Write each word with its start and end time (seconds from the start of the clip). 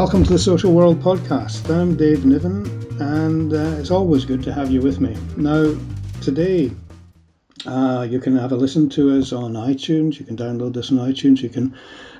Welcome 0.00 0.24
to 0.24 0.32
the 0.32 0.38
Social 0.38 0.72
World 0.72 1.02
Podcast. 1.02 1.68
I'm 1.68 1.94
Dave 1.94 2.24
Niven, 2.24 2.64
and 3.02 3.52
uh, 3.52 3.76
it's 3.78 3.90
always 3.90 4.24
good 4.24 4.42
to 4.44 4.50
have 4.50 4.70
you 4.70 4.80
with 4.80 4.98
me. 4.98 5.14
Now, 5.36 5.76
today, 6.22 6.72
uh, 7.66 8.06
you 8.08 8.18
can 8.18 8.34
have 8.34 8.52
a 8.52 8.56
listen 8.56 8.88
to 8.88 9.18
us 9.18 9.34
on 9.34 9.52
iTunes. 9.52 10.18
You 10.18 10.24
can 10.24 10.38
download 10.38 10.72
this 10.72 10.90
on 10.90 10.96
iTunes. 10.96 11.42
You 11.42 11.50
can 11.50 11.74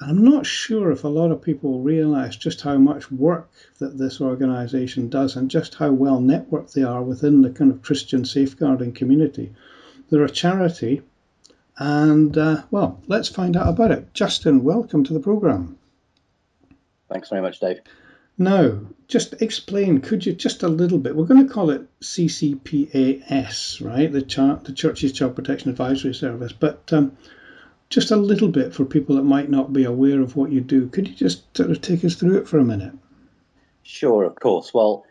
And 0.00 0.10
I'm 0.10 0.24
not 0.24 0.44
sure 0.44 0.90
if 0.90 1.04
a 1.04 1.08
lot 1.08 1.30
of 1.30 1.40
people 1.40 1.80
realise 1.80 2.34
just 2.34 2.62
how 2.62 2.78
much 2.78 3.12
work 3.12 3.48
that 3.78 3.96
this 3.96 4.20
organisation 4.20 5.08
does 5.08 5.36
and 5.36 5.48
just 5.48 5.76
how 5.76 5.92
well 5.92 6.20
networked 6.20 6.72
they 6.72 6.82
are 6.82 7.02
within 7.02 7.42
the 7.42 7.50
kind 7.50 7.70
of 7.70 7.82
Christian 7.82 8.24
safeguarding 8.24 8.92
community. 8.92 9.52
They're 10.10 10.24
a 10.24 10.28
charity, 10.28 11.02
and 11.78 12.36
uh, 12.36 12.62
well, 12.70 13.00
let's 13.06 13.28
find 13.28 13.56
out 13.56 13.68
about 13.68 13.90
it. 13.90 14.14
Justin, 14.14 14.62
welcome 14.62 15.04
to 15.04 15.12
the 15.12 15.20
programme. 15.20 15.78
Thanks 17.10 17.28
very 17.28 17.42
much, 17.42 17.60
Dave. 17.60 17.80
Now, 18.36 18.80
just 19.06 19.40
explain, 19.40 20.00
could 20.00 20.26
you 20.26 20.32
just 20.32 20.62
a 20.62 20.68
little 20.68 20.98
bit? 20.98 21.14
We're 21.14 21.26
going 21.26 21.46
to 21.46 21.52
call 21.52 21.70
it 21.70 21.86
CCPAS, 22.00 23.84
right? 23.84 24.10
The, 24.10 24.22
Ch- 24.22 24.64
the 24.64 24.72
Church's 24.74 25.12
Child 25.12 25.36
Protection 25.36 25.70
Advisory 25.70 26.14
Service, 26.14 26.52
but 26.52 26.92
um, 26.92 27.16
just 27.90 28.10
a 28.10 28.16
little 28.16 28.48
bit 28.48 28.74
for 28.74 28.84
people 28.84 29.16
that 29.16 29.22
might 29.22 29.50
not 29.50 29.72
be 29.72 29.84
aware 29.84 30.20
of 30.20 30.34
what 30.34 30.50
you 30.50 30.60
do. 30.60 30.88
Could 30.88 31.08
you 31.08 31.14
just 31.14 31.56
sort 31.56 31.70
of 31.70 31.80
take 31.80 32.04
us 32.04 32.16
through 32.16 32.38
it 32.38 32.48
for 32.48 32.58
a 32.58 32.64
minute? 32.64 32.94
Sure, 33.84 34.24
of 34.24 34.34
course. 34.34 34.74
Well, 34.74 35.04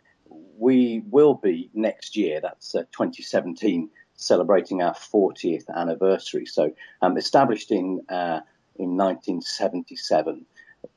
we 0.57 1.03
will 1.09 1.35
be 1.35 1.69
next 1.73 2.17
year, 2.17 2.41
that's 2.41 2.75
uh, 2.75 2.81
2017, 2.91 3.89
celebrating 4.23 4.81
our 4.81 4.93
40th 4.93 5.69
anniversary. 5.69 6.45
So, 6.45 6.73
um, 7.01 7.17
established 7.17 7.71
in, 7.71 8.01
uh, 8.09 8.41
in 8.75 8.97
1977 8.97 10.45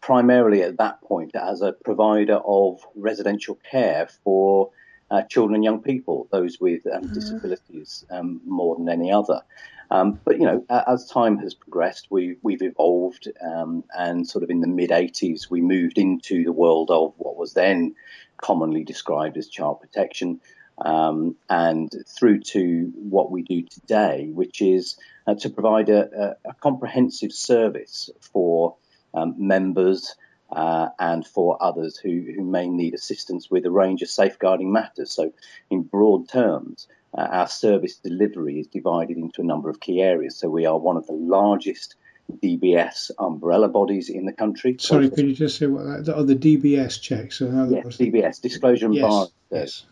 primarily 0.01 0.63
at 0.63 0.79
that 0.79 1.01
point 1.03 1.35
as 1.35 1.63
a 1.63 1.73
provider 1.73 2.41
of 2.45 2.81
residential 2.95 3.59
care 3.71 4.09
for 4.25 4.71
uh, 5.11 5.23
children 5.23 5.55
and 5.55 5.65
young 5.65 5.81
people, 5.81 6.29
those 6.33 6.59
with 6.61 6.85
um, 6.87 7.03
mm-hmm. 7.03 7.15
disabilities 7.15 8.05
um, 8.11 8.41
more 8.45 8.77
than 8.77 8.89
any 8.89 9.13
other. 9.13 9.43
Um, 9.91 10.19
but 10.25 10.41
you 10.41 10.45
know, 10.45 10.65
as 10.69 11.09
time 11.09 11.39
has 11.39 11.55
progressed, 11.55 12.09
we 12.11 12.37
we've 12.43 12.63
evolved, 12.63 13.29
um, 13.41 13.85
and 13.97 14.27
sort 14.27 14.43
of 14.43 14.51
in 14.51 14.61
the 14.61 14.67
mid 14.67 14.91
'80s, 14.91 15.49
we 15.49 15.61
moved 15.61 15.97
into 15.97 16.43
the 16.43 16.53
world 16.53 16.91
of 16.91 17.15
what 17.19 17.37
was 17.37 17.53
then 17.53 17.95
commonly 18.37 18.83
described 18.83 19.37
as 19.37 19.47
child 19.47 19.81
protection, 19.81 20.41
um, 20.79 21.37
and 21.49 21.91
through 22.07 22.41
to 22.41 22.93
what 22.95 23.31
we 23.31 23.43
do 23.43 23.63
today, 23.63 24.29
which 24.33 24.61
is 24.61 24.97
uh, 25.27 25.35
to 25.35 25.49
provide 25.49 25.89
a, 25.89 26.37
a, 26.45 26.55
comprehensive 26.55 27.33
service 27.33 28.11
for 28.21 28.77
um, 29.15 29.35
members 29.39 30.15
uh, 30.53 30.89
and 30.99 31.27
for 31.27 31.61
others 31.63 31.97
who, 31.97 32.25
who 32.37 32.45
may 32.45 32.69
need 32.69 32.95
assistance 32.95 33.51
with 33.51 33.65
a 33.65 33.71
range 33.71 34.03
of 34.03 34.09
safeguarding 34.09 34.71
matters. 34.71 35.11
So, 35.13 35.33
in 35.71 35.83
broad 35.83 36.29
terms, 36.29 36.87
uh, 37.17 37.23
our 37.23 37.49
service 37.49 37.97
delivery 37.97 38.61
is 38.61 38.67
divided 38.67 39.17
into 39.17 39.41
a 39.41 39.45
number 39.45 39.71
of 39.71 39.81
key 39.81 40.03
areas. 40.03 40.37
So, 40.37 40.49
we 40.49 40.67
are 40.67 40.79
one 40.79 40.97
of 40.97 41.07
the 41.07 41.15
largest 41.15 41.97
DBS 42.43 43.11
umbrella 43.19 43.69
bodies 43.69 44.09
in 44.09 44.27
the 44.27 44.33
country. 44.33 44.77
Sorry, 44.79 45.09
could 45.09 45.27
you 45.27 45.35
just 45.35 45.59
say 45.59 45.67
what 45.67 45.85
that? 46.05 46.15
Oh, 46.15 46.25
the 46.25 46.35
DBS 46.35 47.01
checks. 47.01 47.39
So 47.39 47.47
yes. 47.71 47.97
DBS, 47.97 48.41
disclosure 48.41 48.87
and 48.87 48.95
yes, 48.95 49.03
bar. 49.03 49.27
Yes. 49.51 49.87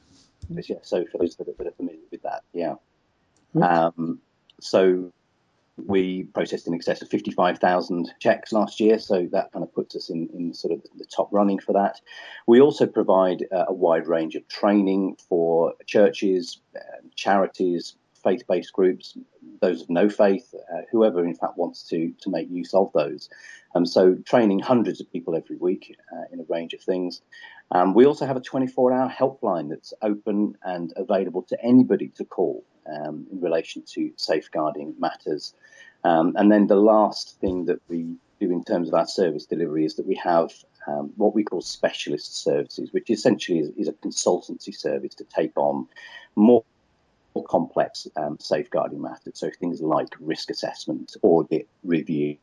Yeah, 0.51 0.77
so 0.83 1.05
for 1.11 1.19
those 1.19 1.37
that 1.37 1.49
are, 1.49 1.55
that 1.59 1.67
are 1.67 1.73
familiar 1.73 2.01
with 2.11 2.23
that, 2.23 2.43
yeah. 2.53 2.75
Um, 3.61 4.21
so 4.61 5.13
we 5.77 6.25
processed 6.35 6.69
in 6.69 6.75
excess 6.75 7.03
of 7.03 7.09
55,000 7.09 8.13
checks 8.21 8.53
last 8.53 8.79
year, 8.81 8.99
so 8.99 9.27
that 9.33 9.53
kind 9.53 9.63
of 9.63 9.75
puts 9.75 9.97
us 9.97 10.09
in, 10.09 10.29
in 10.35 10.55
sort 10.55 10.73
of 10.73 10.83
the 10.97 11.05
top 11.05 11.29
running 11.33 11.59
for 11.59 11.73
that. 11.73 12.01
We 12.47 12.61
also 12.61 12.87
provide 12.87 13.45
uh, 13.53 13.65
a 13.69 13.73
wide 13.73 14.07
range 14.07 14.35
of 14.37 14.47
training 14.49 15.17
for 15.29 15.75
churches, 15.87 16.61
uh, 16.77 16.81
charities, 17.17 17.97
faith 18.25 18.43
based 18.49 18.73
groups, 18.73 19.17
those 19.61 19.83
of 19.83 19.91
no 19.91 20.09
faith, 20.09 20.53
uh, 20.73 20.81
whoever 20.91 21.25
in 21.25 21.35
fact 21.35 21.57
wants 21.57 21.83
to, 21.89 22.13
to 22.23 22.31
make 22.31 22.51
use 22.51 22.75
of 22.75 22.91
those. 22.95 23.29
Um, 23.75 23.87
so, 23.87 24.15
training 24.27 24.61
hundreds 24.61 25.01
of 25.01 25.13
people 25.13 25.37
every 25.37 25.57
week 25.57 25.97
uh, 26.13 26.25
in 26.33 26.41
a 26.41 26.45
range 26.49 26.75
of 26.75 26.81
things. 26.81 27.21
Um, 27.71 27.95
we 27.95 28.07
also 28.07 28.27
have 28.27 28.37
a 28.37 28.41
24 28.41 28.93
hour 28.93 29.09
helpline 29.09 29.69
that's 29.69 29.93
open 30.03 30.57
and 30.63 30.93
available 30.97 31.43
to 31.43 31.65
anybody 31.65 32.09
to 32.17 32.25
call 32.25 32.65
um, 32.93 33.27
in 33.31 33.41
relation 33.41 33.83
to 33.95 34.13
safeguarding 34.17 34.95
matters. 34.99 35.55
Um, 36.05 36.35
and 36.37 36.53
then 36.53 36.67
the 36.67 36.77
last 36.77 37.41
thing 37.41 37.67
that 37.67 37.81
we 37.89 38.17
do 38.41 38.51
in 38.51 38.65
terms 38.65 38.89
of 38.89 38.95
our 38.95 39.07
service 39.07 39.47
delivery 39.47 39.85
is 39.85 39.95
that 39.97 40.07
we 40.07 40.17
have 40.17 40.51
um, 40.87 41.13
what 41.17 41.35
we 41.35 41.45
call 41.45 41.63
specialist 41.63 42.43
services, 42.43 42.93
which 42.93 43.09
essentially 43.11 43.59
is, 43.59 43.71
is, 43.77 43.89
a 43.89 43.93
consultancy 43.93 44.75
service 44.75 45.15
to 45.15 45.25
take 45.25 45.57
on 45.57 45.87
more, 46.37 46.65
more 47.35 47.45
complex 47.45 48.07
um, 48.17 48.39
safeguarding 48.41 49.01
matters. 49.01 49.35
So 49.35 49.51
things 49.51 49.81
like 49.81 50.09
risk 50.21 50.51
assessment, 50.51 51.17
audit, 51.23 51.69
review, 51.83 52.37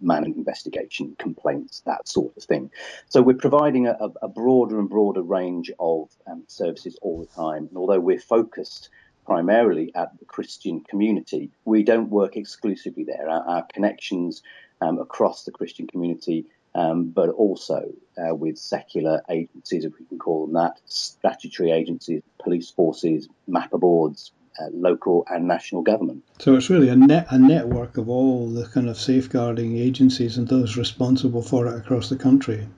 management 0.00 0.38
investigation, 0.38 1.16
complaints, 1.18 1.82
that 1.86 2.08
sort 2.08 2.36
of 2.36 2.44
thing. 2.44 2.70
So 3.08 3.20
we're 3.20 3.36
providing 3.36 3.86
a, 3.86 3.96
a 4.22 4.28
broader 4.28 4.78
and 4.78 4.88
broader 4.88 5.22
range 5.22 5.70
of 5.78 6.08
um, 6.26 6.44
services 6.46 6.96
all 7.02 7.20
the 7.20 7.26
time. 7.26 7.66
And 7.68 7.76
although 7.76 8.00
we're 8.00 8.20
focused 8.20 8.88
primarily 9.26 9.92
at 9.94 10.16
the 10.18 10.24
Christian 10.24 10.80
community. 10.80 11.50
We 11.64 11.82
don't 11.82 12.08
work 12.08 12.36
exclusively 12.36 13.04
there. 13.04 13.28
Our, 13.28 13.42
our 13.46 13.62
connections 13.64 14.42
um, 14.80 14.98
across 14.98 15.44
the 15.44 15.50
Christian 15.50 15.86
community, 15.86 16.46
um, 16.76 17.08
but 17.08 17.30
also 17.30 17.90
uh, 18.18 18.34
with 18.34 18.58
secular 18.58 19.22
agencies, 19.30 19.84
if 19.84 19.92
we 19.98 20.04
can 20.04 20.18
call 20.18 20.46
them 20.46 20.54
that, 20.54 20.78
statutory 20.84 21.70
agencies, 21.70 22.22
police 22.38 22.70
forces, 22.70 23.28
MAPPA 23.48 23.80
boards, 23.80 24.32
uh, 24.60 24.66
local 24.72 25.26
and 25.30 25.48
national 25.48 25.82
government. 25.82 26.22
So 26.38 26.54
it's 26.54 26.68
really 26.68 26.90
a 26.90 26.96
net 26.96 27.26
a 27.30 27.38
network 27.38 27.96
of 27.96 28.08
all 28.08 28.48
the 28.48 28.66
kind 28.68 28.88
of 28.88 28.98
safeguarding 28.98 29.76
agencies 29.78 30.36
and 30.36 30.48
those 30.48 30.76
responsible 30.76 31.42
for 31.42 31.66
it 31.66 31.76
across 31.76 32.08
the 32.08 32.16
country. 32.16 32.68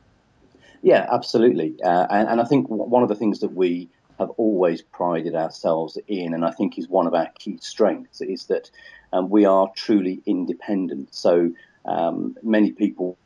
Yeah, 0.82 1.06
absolutely. 1.10 1.74
Uh, 1.82 2.06
and, 2.08 2.28
and 2.28 2.40
I 2.40 2.44
think 2.44 2.68
one 2.68 3.02
of 3.02 3.08
the 3.08 3.16
things 3.16 3.40
that 3.40 3.54
we 3.54 3.88
have 4.20 4.30
always 4.30 4.80
prided 4.82 5.34
ourselves 5.34 5.98
in, 6.06 6.34
and 6.34 6.44
I 6.44 6.52
think 6.52 6.78
is 6.78 6.88
one 6.88 7.08
of 7.08 7.14
our 7.14 7.28
key 7.38 7.58
strengths, 7.60 8.20
is 8.20 8.46
that 8.46 8.70
um, 9.12 9.28
we 9.28 9.44
are 9.44 9.70
truly 9.74 10.20
independent. 10.24 11.14
So 11.14 11.50
um, 11.84 12.36
many 12.42 12.70
people 12.72 13.18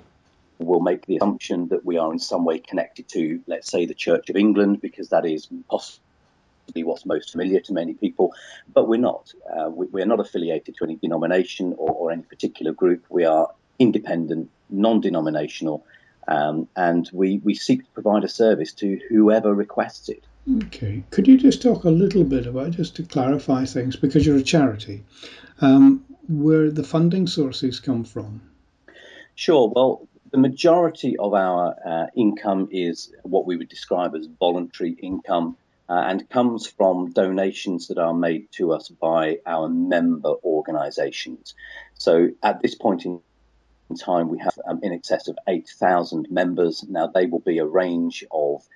will 0.62 0.80
make 0.80 1.06
the 1.06 1.16
assumption 1.16 1.68
that 1.68 1.84
we 1.84 1.96
are 1.98 2.12
in 2.12 2.19
some 2.19 2.44
way 2.44 2.58
connected 2.58 3.08
to, 3.08 3.40
let's 3.46 3.70
say, 3.70 3.87
the 3.87 3.94
Church 3.94 4.31
of 4.31 4.37
England, 4.37 4.81
because 4.81 5.08
that 5.10 5.25
is 5.26 5.48
possibly 5.70 6.84
what's 6.84 7.04
most 7.06 7.32
familiar 7.32 7.60
to 7.60 7.72
many 7.72 7.94
people, 7.94 8.34
but 8.72 8.88
we're 8.88 9.00
not. 9.00 9.32
Uh, 9.54 9.70
we, 9.70 10.02
are 10.02 10.06
not 10.06 10.20
affiliated 10.20 10.76
to 10.76 10.84
any 10.84 10.96
denomination 10.96 11.75
or, 11.76 11.90
or, 11.90 12.12
any 12.12 12.22
particular 12.22 12.72
group. 12.72 13.04
We 13.08 13.25
are 13.25 13.50
independent, 13.78 14.50
non 14.70 15.00
denominational, 15.00 15.84
um, 16.28 16.69
and 16.76 17.08
we, 17.12 17.38
we 17.38 17.54
seek 17.54 17.84
to 17.84 17.90
provide 17.90 18.25
a 18.25 18.28
service 18.28 18.72
to 18.75 18.98
whoever 19.08 19.54
requests 19.54 20.08
it. 20.08 20.25
Okay. 20.64 21.04
Could 21.10 21.28
you 21.28 21.38
just 21.38 21.62
talk 21.62 21.84
a 21.84 21.90
little 21.90 22.25
bit 22.25 22.46
about, 22.46 22.72
just 22.72 22.96
to 22.96 23.02
clarify 23.02 23.64
things, 23.64 23.96
because 23.96 24.26
you're 24.26 24.37
a 24.37 24.42
charity, 24.42 25.04
um, 25.60 26.04
where 26.28 26.70
the 26.70 26.84
funding 26.84 27.26
sources 27.26 27.81
come 27.81 28.04
from? 28.04 28.40
Sure. 29.34 29.72
Well, 29.75 30.08
the 30.32 30.38
majority 30.38 31.17
of 31.19 31.34
our 31.34 31.76
uh, 31.87 32.06
income 32.17 32.69
is 32.73 33.12
what 33.23 33.46
we 33.46 33.56
would 33.56 33.69
describe 33.69 34.14
as 34.14 34.26
voluntary 34.40 34.93
income 34.93 35.56
uh, 35.90 36.05
and 36.06 36.29
comes 36.31 36.67
from 36.67 37.12
donations 37.12 37.88
that 37.88 37.99
are 37.99 38.14
made 38.14 38.50
to 38.52 38.73
us 38.73 38.88
by 38.88 39.38
our 39.46 39.69
member 39.69 40.34
organisations. 40.43 41.55
So 41.94 42.31
at 42.43 42.62
this 42.62 42.75
point 42.75 43.05
in 43.05 43.20
time, 44.00 44.31
we 44.31 44.38
have 44.38 44.58
um, 44.67 44.81
in 44.82 44.94
excess 44.94 45.29
of 45.29 45.37
8,000 45.46 46.31
members. 46.31 46.82
Now, 46.88 47.08
they 47.08 47.26
will 47.26 47.40
be 47.40 47.58
a 47.58 47.67
range 47.67 48.25
of 48.31 48.67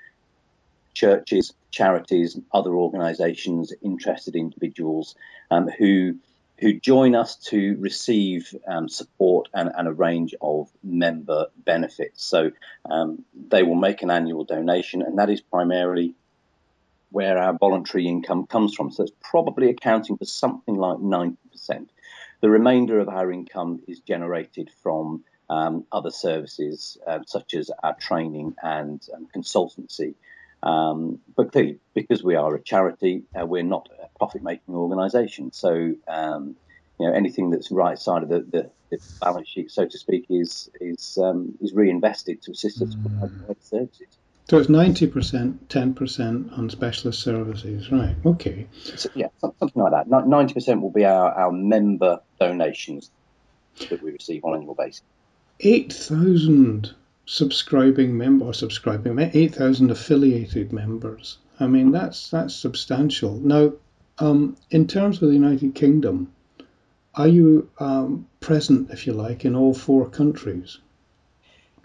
churches, 0.93 1.55
charities, 1.70 2.38
other 2.52 2.75
organisations, 2.75 3.73
interested 3.82 4.37
individuals 4.37 5.14
um, 5.50 5.69
who 5.69 6.17
who 6.58 6.73
join 6.73 7.14
us 7.14 7.37
to 7.37 7.76
receive 7.79 8.55
um, 8.67 8.88
support 8.88 9.49
and, 9.53 9.70
and, 9.76 9.87
a 9.87 9.93
range 9.93 10.35
of 10.41 10.70
member 10.82 11.49
benefits. 11.56 12.25
So 12.25 12.50
um, 12.91 13.25
they 13.49 13.62
will 13.62 13.75
make 13.75 14.03
an 14.03 14.11
annual 14.11 14.44
donation, 14.44 15.03
and 15.03 15.19
that 15.19 15.29
is 15.29 15.41
primarily 15.41 16.14
where 17.11 17.38
our 17.38 17.53
voluntary 17.53 18.06
income 18.06 18.47
comes 18.47 18.75
from. 18.75 18.91
So 18.91 19.03
it's 19.03 19.12
probably 19.23 19.70
accounting 19.70 20.17
for 20.17 20.25
something 20.25 20.76
like 20.76 20.99
90%. 20.99 21.37
The 22.41 22.50
remainder 22.50 23.00
of 23.00 23.09
our 23.09 23.31
income 23.31 23.81
is 23.87 24.00
generated 24.00 24.70
from 24.82 25.25
um, 25.49 25.85
other 25.93 26.11
services, 26.11 26.99
uh, 27.06 27.20
such 27.26 27.55
as 27.55 27.70
our 27.82 27.94
training 27.94 28.55
and 28.62 29.00
consultancy. 29.35 30.14
Um, 30.62 31.20
but 31.37 31.53
clearly, 31.53 31.79
because 31.94 32.23
we 32.23 32.35
are 32.35 32.55
a 32.55 32.61
charity, 32.61 33.23
uh, 33.38 33.47
we're 33.47 33.62
not 33.62 33.88
a 34.03 34.19
profit-making 34.19 34.75
organisation. 34.75 35.53
So, 35.53 35.94
um, 36.08 36.56
you 36.99 37.06
know, 37.06 37.12
anything 37.12 37.50
that's 37.50 37.70
right 37.70 37.99
side 37.99 38.23
of 38.23 38.29
the, 38.29 38.41
the, 38.41 38.70
the, 38.91 38.99
balance 39.20 39.49
sheet, 39.49 39.70
so 39.70 39.87
to 39.87 39.99
speak, 39.99 40.26
is 40.31 40.70
is 40.81 41.19
um, 41.19 41.56
is 41.61 41.73
reinvested 41.73 42.43
to 42.43 42.53
assist 42.53 42.82
us 42.82 42.94
mm. 42.94 43.49
with 43.49 43.62
services. 43.62 44.06
So 44.49 44.58
it's 44.58 44.69
ninety 44.69 45.06
percent, 45.08 45.69
ten 45.69 45.93
percent 45.93 46.53
on 46.53 46.70
specialist 46.70 47.20
services, 47.20 47.91
right? 47.91 48.14
Okay. 48.25 48.67
So, 48.94 49.11
yeah, 49.14 49.29
something 49.41 49.70
like 49.75 49.93
that. 49.93 50.09
Ninety 50.09 50.55
percent 50.55 50.81
will 50.81 50.93
be 50.93 51.05
our, 51.05 51.32
our 51.32 51.52
member 51.52 52.20
donations 52.41 53.11
that 53.91 54.02
we 54.02 54.12
receive 54.12 54.44
on 54.44 54.55
an 54.55 54.61
annual 54.61 54.75
basis. 54.75 55.02
Eight 55.61 55.93
thousand 55.93 56.94
subscribing 57.26 58.17
member 58.17 58.46
or 58.46 58.55
subscribing 58.55 59.19
8,000 59.19 59.90
affiliated 59.90 60.73
members. 60.73 61.38
I 61.58 61.67
mean 61.67 61.90
that's 61.90 62.31
that's 62.31 62.55
substantial. 62.55 63.34
Now, 63.34 63.73
um, 64.19 64.56
in 64.70 64.87
terms 64.87 65.20
of 65.20 65.28
the 65.28 65.34
United 65.34 65.75
Kingdom, 65.75 66.32
are 67.14 67.28
you 67.28 67.69
um, 67.78 68.26
present, 68.40 68.90
if 68.90 69.06
you 69.06 69.12
like, 69.12 69.44
in 69.44 69.56
all 69.56 69.75
four 69.75 70.08
countries? 70.08 70.78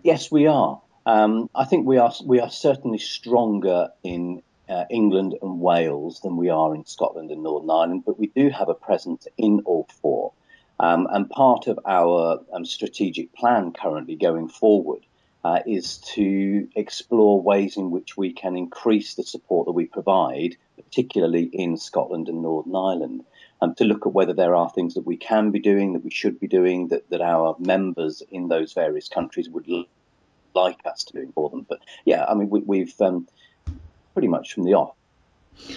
Yes, 0.03 0.31
we 0.31 0.47
are. 0.47 0.81
Um, 1.05 1.49
I 1.55 1.65
think 1.65 1.87
we 1.87 1.97
are 1.97 2.13
we 2.23 2.39
are 2.39 2.49
certainly 2.49 2.99
stronger 2.99 3.89
in 4.03 4.43
uh, 4.69 4.85
England 4.89 5.35
and 5.41 5.59
Wales 5.59 6.19
than 6.19 6.37
we 6.37 6.49
are 6.49 6.75
in 6.75 6.85
Scotland 6.85 7.31
and 7.31 7.43
Northern 7.43 7.69
Ireland, 7.71 8.03
but 8.05 8.19
we 8.19 8.27
do 8.27 8.49
have 8.49 8.69
a 8.69 8.75
presence 8.75 9.27
in 9.37 9.61
all 9.65 9.87
four. 10.01 10.33
Um, 10.79 11.07
and 11.11 11.29
part 11.29 11.67
of 11.67 11.79
our 11.85 12.41
um, 12.51 12.65
strategic 12.65 13.33
plan 13.33 13.71
currently 13.71 14.15
going 14.15 14.47
forward 14.47 15.05
uh, 15.43 15.59
is 15.65 15.97
to 15.97 16.67
explore 16.75 17.41
ways 17.41 17.77
in 17.77 17.91
which 17.91 18.15
we 18.15 18.31
can 18.31 18.55
increase 18.55 19.15
the 19.15 19.23
support 19.23 19.65
that 19.65 19.71
we 19.71 19.85
provide, 19.85 20.55
particularly 20.75 21.43
in 21.43 21.77
Scotland 21.77 22.29
and 22.29 22.41
Northern 22.41 22.75
Ireland, 22.75 23.23
and 23.61 23.75
to 23.77 23.83
look 23.83 24.05
at 24.05 24.13
whether 24.13 24.33
there 24.33 24.55
are 24.55 24.69
things 24.69 24.93
that 24.95 25.05
we 25.05 25.17
can 25.17 25.51
be 25.51 25.59
doing, 25.59 25.93
that 25.93 26.03
we 26.03 26.11
should 26.11 26.39
be 26.39 26.47
doing, 26.47 26.89
that, 26.89 27.09
that 27.09 27.21
our 27.21 27.55
members 27.59 28.21
in 28.29 28.47
those 28.47 28.73
various 28.73 29.07
countries 29.07 29.49
would 29.49 29.69
l- 29.69 29.85
like 30.53 30.79
us 30.85 31.03
to 31.05 31.13
do 31.13 31.31
for 31.33 31.49
them. 31.49 31.65
But 31.67 31.79
yeah, 32.05 32.25
I 32.27 32.33
mean, 32.33 32.49
we, 32.49 32.79
have 32.79 33.01
um, 33.01 33.27
pretty 34.13 34.27
much 34.27 34.53
from 34.53 34.63
the 34.63 34.73
off, 34.73 34.95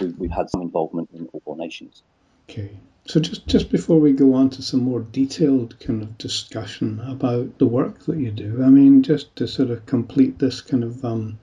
we've, 0.00 0.16
we've 0.18 0.30
had 0.30 0.50
some 0.50 0.62
involvement 0.62 1.10
in 1.14 1.26
all 1.32 1.40
four 1.44 1.56
nations. 1.56 2.02
Okay. 2.48 2.76
So 3.06 3.20
just 3.20 3.46
just 3.46 3.70
before 3.70 4.00
we 4.00 4.12
go 4.12 4.32
on 4.34 4.48
to 4.50 4.62
some 4.62 4.82
more 4.82 5.00
detailed 5.00 5.78
kind 5.78 6.02
of 6.02 6.16
discussion 6.16 7.00
about 7.00 7.58
the 7.58 7.66
work 7.66 7.98
that 8.06 8.18
you 8.18 8.30
do, 8.30 8.62
I 8.64 8.68
mean, 8.68 9.02
just 9.02 9.36
to 9.36 9.46
sort 9.46 9.70
of 9.70 9.84
complete 9.84 10.38
this 10.38 10.62
kind 10.62 10.82
of 10.82 11.04
um, 11.04 11.38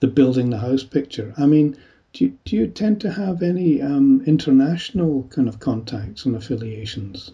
the 0.00 0.08
building 0.08 0.50
the 0.50 0.58
house 0.58 0.82
picture. 0.82 1.32
I 1.38 1.46
mean, 1.46 1.76
do 2.12 2.24
you, 2.24 2.38
do 2.44 2.56
you 2.56 2.66
tend 2.66 3.00
to 3.02 3.12
have 3.12 3.42
any 3.42 3.80
um, 3.82 4.22
international 4.26 5.24
kind 5.30 5.48
of 5.48 5.60
contacts 5.60 6.24
and 6.24 6.34
affiliations? 6.34 7.32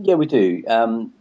Yeah, 0.00 0.14
we 0.14 0.26
do. 0.26 0.62
Um, 0.68 1.12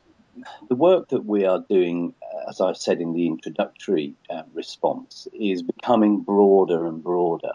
the 0.70 0.76
work 0.76 1.10
that 1.10 1.26
we 1.26 1.46
are 1.46 1.64
doing, 1.70 2.14
uh, 2.22 2.50
as 2.50 2.62
I 2.62 2.74
said 2.74 3.02
in 3.02 3.14
the 3.14 3.28
introductory 3.28 4.16
uh, 4.30 4.44
response, 4.54 5.28
is 5.34 5.64
becoming 5.64 6.22
broader 6.22 6.86
and 6.86 7.02
broader. 7.04 7.54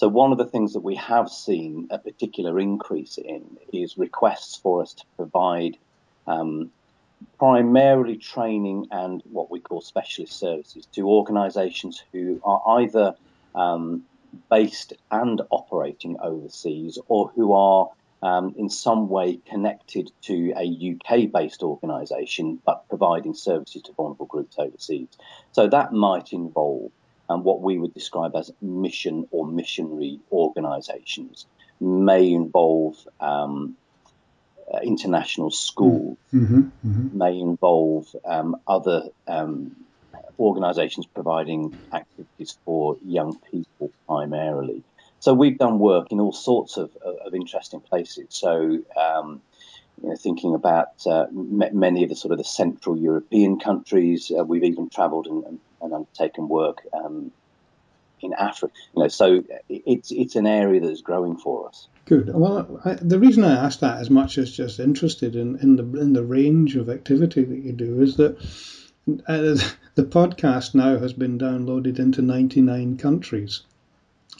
So, 0.00 0.08
one 0.08 0.32
of 0.32 0.38
the 0.38 0.46
things 0.46 0.72
that 0.72 0.80
we 0.80 0.94
have 0.94 1.28
seen 1.28 1.88
a 1.90 1.98
particular 1.98 2.58
increase 2.58 3.18
in 3.18 3.58
is 3.70 3.98
requests 3.98 4.56
for 4.56 4.80
us 4.80 4.94
to 4.94 5.04
provide 5.18 5.76
um, 6.26 6.70
primarily 7.38 8.16
training 8.16 8.86
and 8.92 9.22
what 9.30 9.50
we 9.50 9.60
call 9.60 9.82
specialist 9.82 10.32
services 10.32 10.86
to 10.92 11.06
organisations 11.06 12.02
who 12.12 12.40
are 12.44 12.80
either 12.80 13.14
um, 13.54 14.04
based 14.50 14.94
and 15.10 15.42
operating 15.50 16.18
overseas 16.18 16.98
or 17.08 17.30
who 17.34 17.52
are 17.52 17.90
um, 18.22 18.54
in 18.56 18.70
some 18.70 19.10
way 19.10 19.36
connected 19.50 20.10
to 20.22 20.54
a 20.56 20.94
UK 20.94 21.30
based 21.30 21.62
organisation 21.62 22.58
but 22.64 22.88
providing 22.88 23.34
services 23.34 23.82
to 23.82 23.92
vulnerable 23.92 24.24
groups 24.24 24.56
overseas. 24.58 25.08
So 25.52 25.68
that 25.68 25.92
might 25.92 26.32
involve 26.32 26.90
and 27.30 27.44
what 27.44 27.62
we 27.62 27.78
would 27.78 27.94
describe 27.94 28.34
as 28.34 28.50
mission 28.60 29.28
or 29.30 29.46
missionary 29.46 30.18
organizations 30.32 31.46
may 31.80 32.28
involve 32.32 32.96
um, 33.20 33.76
uh, 34.72 34.80
international 34.82 35.52
schools, 35.52 36.18
mm-hmm, 36.34 36.62
mm-hmm. 36.84 37.16
may 37.16 37.38
involve 37.38 38.14
um, 38.24 38.56
other 38.66 39.04
um, 39.28 39.76
organizations 40.40 41.06
providing 41.06 41.78
activities 41.92 42.58
for 42.64 42.96
young 43.06 43.38
people 43.52 43.92
primarily. 44.08 44.82
So 45.20 45.32
we've 45.32 45.56
done 45.56 45.78
work 45.78 46.10
in 46.10 46.18
all 46.18 46.32
sorts 46.32 46.78
of, 46.78 46.90
of, 46.96 47.14
of 47.26 47.34
interesting 47.34 47.80
places. 47.80 48.26
So 48.30 48.80
um, 48.96 49.40
you 50.02 50.08
know, 50.08 50.16
thinking 50.16 50.54
about 50.54 51.06
uh, 51.06 51.26
many 51.32 52.02
of 52.02 52.08
the 52.08 52.16
sort 52.16 52.32
of 52.32 52.38
the 52.38 52.44
Central 52.44 52.96
European 52.96 53.58
countries. 53.58 54.30
Uh, 54.36 54.44
we've 54.44 54.64
even 54.64 54.88
travelled 54.88 55.26
and, 55.26 55.44
and, 55.44 55.60
and, 55.82 55.92
undertaken 55.92 56.48
work 56.48 56.82
um, 56.92 57.30
in 58.20 58.32
Africa. 58.32 58.72
You 58.94 59.02
know, 59.02 59.08
so 59.08 59.44
it's 59.68 60.10
it's 60.10 60.36
an 60.36 60.46
area 60.46 60.80
that's 60.80 61.02
growing 61.02 61.36
for 61.36 61.68
us. 61.68 61.88
Good. 62.06 62.32
Well, 62.34 62.80
I, 62.84 62.94
the 62.94 63.18
reason 63.18 63.44
I 63.44 63.64
asked 63.64 63.80
that, 63.80 64.00
as 64.00 64.10
much 64.10 64.38
as 64.38 64.50
just 64.50 64.80
interested 64.80 65.36
in, 65.36 65.58
in 65.60 65.76
the 65.76 66.00
in 66.00 66.12
the 66.12 66.24
range 66.24 66.76
of 66.76 66.88
activity 66.88 67.44
that 67.44 67.58
you 67.58 67.72
do, 67.72 68.00
is 68.00 68.16
that 68.16 68.36
uh, 69.28 69.56
the 69.94 70.04
podcast 70.04 70.74
now 70.74 70.98
has 70.98 71.12
been 71.12 71.38
downloaded 71.38 71.98
into 71.98 72.22
99 72.22 72.96
countries. 72.96 73.62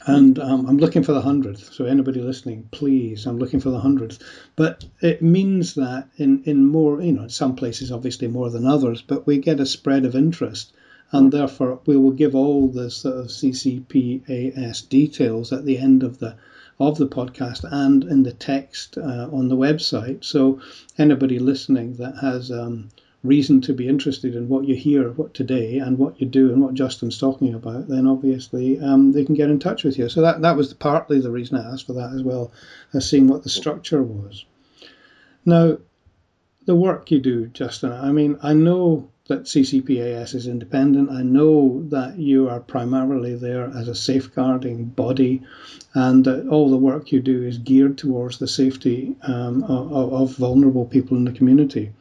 And 0.05 0.39
um, 0.39 0.65
I'm 0.67 0.77
looking 0.77 1.03
for 1.03 1.13
the 1.13 1.21
hundredth. 1.21 1.73
So 1.73 1.85
anybody 1.85 2.21
listening, 2.21 2.67
please, 2.71 3.27
I'm 3.27 3.37
looking 3.37 3.59
for 3.59 3.69
the 3.69 3.79
hundredth. 3.79 4.19
But 4.55 4.85
it 5.01 5.21
means 5.21 5.75
that 5.75 6.07
in, 6.17 6.43
in 6.45 6.65
more, 6.65 7.01
you 7.01 7.11
know, 7.11 7.23
in 7.23 7.29
some 7.29 7.55
places 7.55 7.91
obviously 7.91 8.27
more 8.27 8.49
than 8.49 8.65
others, 8.65 9.01
but 9.01 9.27
we 9.27 9.37
get 9.37 9.59
a 9.59 9.65
spread 9.65 10.05
of 10.05 10.15
interest 10.15 10.73
and 11.11 11.31
therefore 11.31 11.79
we 11.85 11.97
will 11.97 12.11
give 12.11 12.35
all 12.35 12.67
the 12.67 12.89
sort 12.89 13.17
of 13.17 13.27
CCPAS 13.27 14.87
details 14.89 15.51
at 15.51 15.65
the 15.65 15.77
end 15.77 16.03
of 16.03 16.19
the 16.19 16.35
of 16.79 16.97
the 16.97 17.07
podcast 17.07 17.63
and 17.71 18.03
in 18.05 18.23
the 18.23 18.33
text 18.33 18.97
uh, 18.97 19.29
on 19.31 19.49
the 19.49 19.57
website. 19.57 20.23
So 20.23 20.61
anybody 20.97 21.37
listening 21.37 21.97
that 21.97 22.17
has 22.17 22.49
um, 22.49 22.89
reason 23.23 23.61
to 23.61 23.73
be 23.73 23.87
interested 23.87 24.35
in 24.35 24.49
what 24.49 24.65
you 24.65 24.75
hear 24.75 25.11
what 25.11 25.33
today 25.33 25.77
and 25.77 25.97
what 25.97 26.19
you 26.19 26.25
do 26.25 26.51
and 26.51 26.61
what 26.61 26.73
Justin's 26.73 27.19
talking 27.19 27.53
about, 27.53 27.87
then 27.87 28.07
obviously 28.07 28.79
um, 28.79 29.11
they 29.11 29.23
can 29.23 29.35
get 29.35 29.49
in 29.49 29.59
touch 29.59 29.83
with 29.83 29.97
you. 29.97 30.09
So 30.09 30.21
that 30.21 30.41
that 30.41 30.57
was 30.57 30.73
partly 30.73 31.19
the 31.19 31.29
reason 31.29 31.57
I 31.57 31.71
asked 31.71 31.85
for 31.85 31.93
that 31.93 32.13
as 32.13 32.23
well 32.23 32.51
as 32.93 33.07
seeing 33.07 33.27
what 33.27 33.43
the 33.43 33.49
structure 33.49 34.01
was. 34.01 34.45
Now, 35.45 35.77
the 36.65 36.75
work 36.75 37.11
you 37.11 37.19
do, 37.19 37.47
Justin. 37.47 37.91
I 37.91 38.11
mean, 38.11 38.37
I 38.41 38.53
know 38.53 39.09
that 39.27 39.43
CCPAS 39.43 40.35
is 40.35 40.47
independent. 40.47 41.09
I 41.09 41.21
know 41.21 41.83
that 41.89 42.17
you 42.17 42.49
are 42.49 42.59
primarily 42.59 43.35
there 43.35 43.65
as 43.75 43.87
a 43.87 43.95
safeguarding 43.95 44.85
body, 44.85 45.41
and 45.93 46.25
that 46.25 46.47
all 46.47 46.69
the 46.69 46.77
work 46.77 47.11
you 47.11 47.21
do 47.21 47.43
is 47.43 47.57
geared 47.57 47.97
towards 47.97 48.39
the 48.39 48.47
safety 48.47 49.15
um, 49.21 49.63
of, 49.63 50.13
of 50.13 50.35
vulnerable 50.35 50.85
people 50.85 51.17
in 51.17 51.25
the 51.25 51.31
community. 51.31 51.91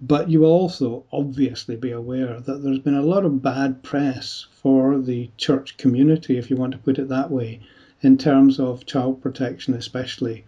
But 0.00 0.30
you 0.30 0.40
will 0.40 0.52
also 0.52 1.04
obviously 1.12 1.74
be 1.74 1.90
aware 1.90 2.38
that 2.40 2.62
there's 2.62 2.78
been 2.78 2.94
a 2.94 3.02
lot 3.02 3.24
of 3.24 3.42
bad 3.42 3.82
press 3.82 4.46
for 4.52 4.98
the 4.98 5.30
church 5.36 5.76
community, 5.76 6.38
if 6.38 6.50
you 6.50 6.56
want 6.56 6.72
to 6.72 6.78
put 6.78 6.98
it 6.98 7.08
that 7.08 7.32
way, 7.32 7.60
in 8.00 8.16
terms 8.16 8.60
of 8.60 8.86
child 8.86 9.20
protection, 9.20 9.74
especially 9.74 10.44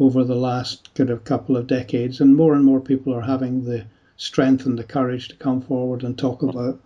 over 0.00 0.24
the 0.24 0.34
last 0.34 0.94
kind 0.94 1.10
of 1.10 1.24
couple 1.24 1.56
of 1.56 1.66
decades, 1.66 2.20
and 2.20 2.34
more 2.34 2.54
and 2.54 2.64
more 2.64 2.80
people 2.80 3.12
are 3.14 3.20
having 3.20 3.64
the 3.64 3.84
strength 4.16 4.64
and 4.64 4.78
the 4.78 4.84
courage 4.84 5.28
to 5.28 5.36
come 5.36 5.60
forward 5.60 6.02
and 6.02 6.16
talk 6.16 6.42
about 6.42 6.80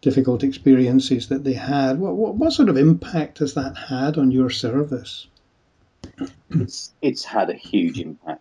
difficult 0.00 0.42
experiences 0.42 1.28
that 1.28 1.44
they 1.44 1.52
had. 1.52 1.98
What, 1.98 2.16
what, 2.16 2.34
what 2.36 2.52
sort 2.52 2.68
of 2.68 2.76
impact 2.76 3.38
has 3.38 3.54
that 3.54 3.76
had 3.76 4.16
on 4.16 4.30
your 4.30 4.48
service? 4.48 5.26
It's, 6.50 6.94
it's 7.02 7.24
had 7.24 7.50
a 7.50 7.54
huge 7.54 8.00
impact. 8.00 8.40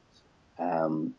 Um, 0.58 1.14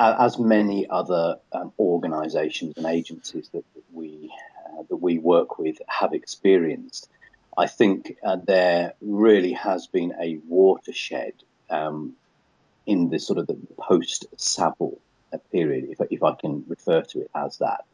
as 0.00 0.38
many 0.38 0.88
other 0.88 1.38
um, 1.52 1.72
organisations 1.78 2.74
and 2.76 2.86
agencies 2.86 3.48
that, 3.52 3.64
that 3.74 3.84
we 3.92 4.32
uh, 4.66 4.82
that 4.88 4.96
we 4.96 5.18
work 5.18 5.58
with 5.58 5.78
have 5.88 6.14
experienced, 6.14 7.08
I 7.56 7.66
think 7.66 8.16
uh, 8.24 8.36
there 8.44 8.94
really 9.00 9.52
has 9.52 9.86
been 9.86 10.14
a 10.20 10.38
watershed 10.48 11.34
um, 11.68 12.14
in 12.86 13.10
the 13.10 13.18
sort 13.18 13.38
of 13.38 13.46
the 13.46 13.58
post 13.78 14.26
Savile 14.36 14.98
period, 15.52 15.88
if, 15.90 16.00
if 16.10 16.22
I 16.22 16.34
can 16.34 16.64
refer 16.66 17.02
to 17.02 17.20
it 17.20 17.30
as 17.34 17.58
that. 17.58 17.84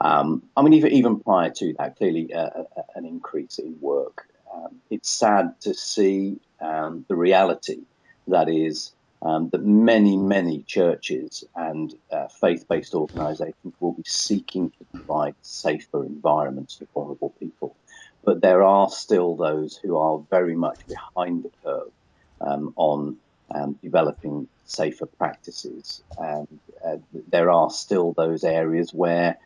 Um, 0.00 0.42
I 0.56 0.62
mean, 0.62 0.74
even, 0.74 0.92
even 0.92 1.20
prior 1.20 1.50
to 1.50 1.74
that, 1.78 1.96
clearly 1.96 2.32
uh, 2.32 2.50
uh 2.76 2.82
an 2.94 3.04
increase 3.06 3.58
in 3.58 3.76
work. 3.80 4.26
Um, 4.52 4.80
it's 4.90 5.10
sad 5.10 5.60
to 5.62 5.74
see 5.74 6.38
um, 6.60 7.04
the 7.08 7.16
reality 7.16 7.80
that 8.28 8.48
is 8.48 8.93
um, 9.24 9.48
that 9.50 9.64
many, 9.64 10.16
many 10.16 10.62
churches 10.62 11.44
and 11.56 11.94
uh, 12.12 12.28
faith 12.28 12.66
based 12.68 12.94
organizations 12.94 13.74
will 13.80 13.92
be 13.92 14.04
seeking 14.06 14.70
to 14.70 14.84
provide 14.92 15.34
safer 15.40 16.04
environments 16.04 16.76
for 16.76 16.86
vulnerable 16.94 17.34
people. 17.40 17.74
But 18.22 18.42
there 18.42 18.62
are 18.62 18.88
still 18.90 19.34
those 19.34 19.76
who 19.76 19.98
are 19.98 20.22
very 20.30 20.54
much 20.54 20.80
behind 20.88 21.44
the 21.44 21.50
curve 21.64 21.92
um, 22.40 22.74
on 22.76 23.16
um, 23.54 23.78
developing 23.82 24.48
safer 24.64 25.06
practices. 25.06 26.02
And 26.18 26.60
uh, 26.86 26.96
there 27.28 27.50
are 27.50 27.70
still 27.70 28.12
those 28.12 28.44
areas 28.44 28.92
where 28.92 29.38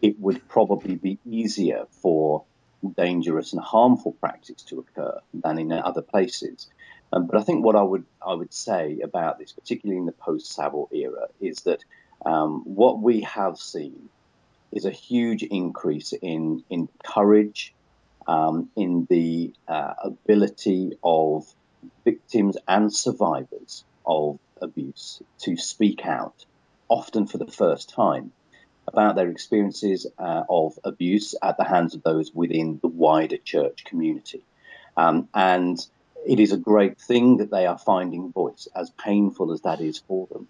it 0.00 0.18
would 0.18 0.46
probably 0.48 0.96
be 0.96 1.18
easier 1.24 1.84
for 1.90 2.44
dangerous 2.96 3.52
and 3.52 3.62
harmful 3.62 4.12
practice 4.12 4.62
to 4.64 4.80
occur 4.80 5.20
than 5.32 5.58
in 5.58 5.72
other 5.72 6.02
places. 6.02 6.68
Um, 7.12 7.26
but 7.26 7.38
I 7.38 7.42
think 7.42 7.64
what 7.64 7.76
I 7.76 7.82
would 7.82 8.04
I 8.26 8.34
would 8.34 8.54
say 8.54 9.00
about 9.00 9.38
this, 9.38 9.52
particularly 9.52 9.98
in 9.98 10.06
the 10.06 10.12
post 10.12 10.52
Savile 10.52 10.88
era, 10.92 11.28
is 11.40 11.58
that 11.62 11.84
um, 12.24 12.62
what 12.64 13.00
we 13.00 13.20
have 13.22 13.58
seen 13.58 14.08
is 14.72 14.86
a 14.86 14.90
huge 14.90 15.42
increase 15.42 16.12
in 16.12 16.64
in 16.70 16.88
courage, 17.04 17.74
um, 18.26 18.70
in 18.76 19.06
the 19.10 19.52
uh, 19.68 19.94
ability 20.04 20.92
of 21.04 21.46
victims 22.04 22.56
and 22.66 22.92
survivors 22.92 23.84
of 24.06 24.38
abuse 24.60 25.22
to 25.40 25.56
speak 25.56 26.06
out, 26.06 26.46
often 26.88 27.26
for 27.26 27.38
the 27.38 27.46
first 27.46 27.90
time, 27.90 28.32
about 28.88 29.16
their 29.16 29.28
experiences 29.28 30.06
uh, 30.18 30.44
of 30.48 30.78
abuse 30.84 31.34
at 31.42 31.56
the 31.58 31.64
hands 31.64 31.94
of 31.94 32.02
those 32.02 32.32
within 32.32 32.78
the 32.80 32.88
wider 32.88 33.36
church 33.36 33.84
community. 33.84 34.42
Um, 34.96 35.28
and 35.34 35.84
it 36.26 36.40
is 36.40 36.52
a 36.52 36.56
great 36.56 37.00
thing 37.00 37.38
that 37.38 37.50
they 37.50 37.66
are 37.66 37.78
finding 37.78 38.32
voice, 38.32 38.68
as 38.74 38.90
painful 38.90 39.52
as 39.52 39.62
that 39.62 39.80
is 39.80 39.98
for 39.98 40.26
them. 40.28 40.48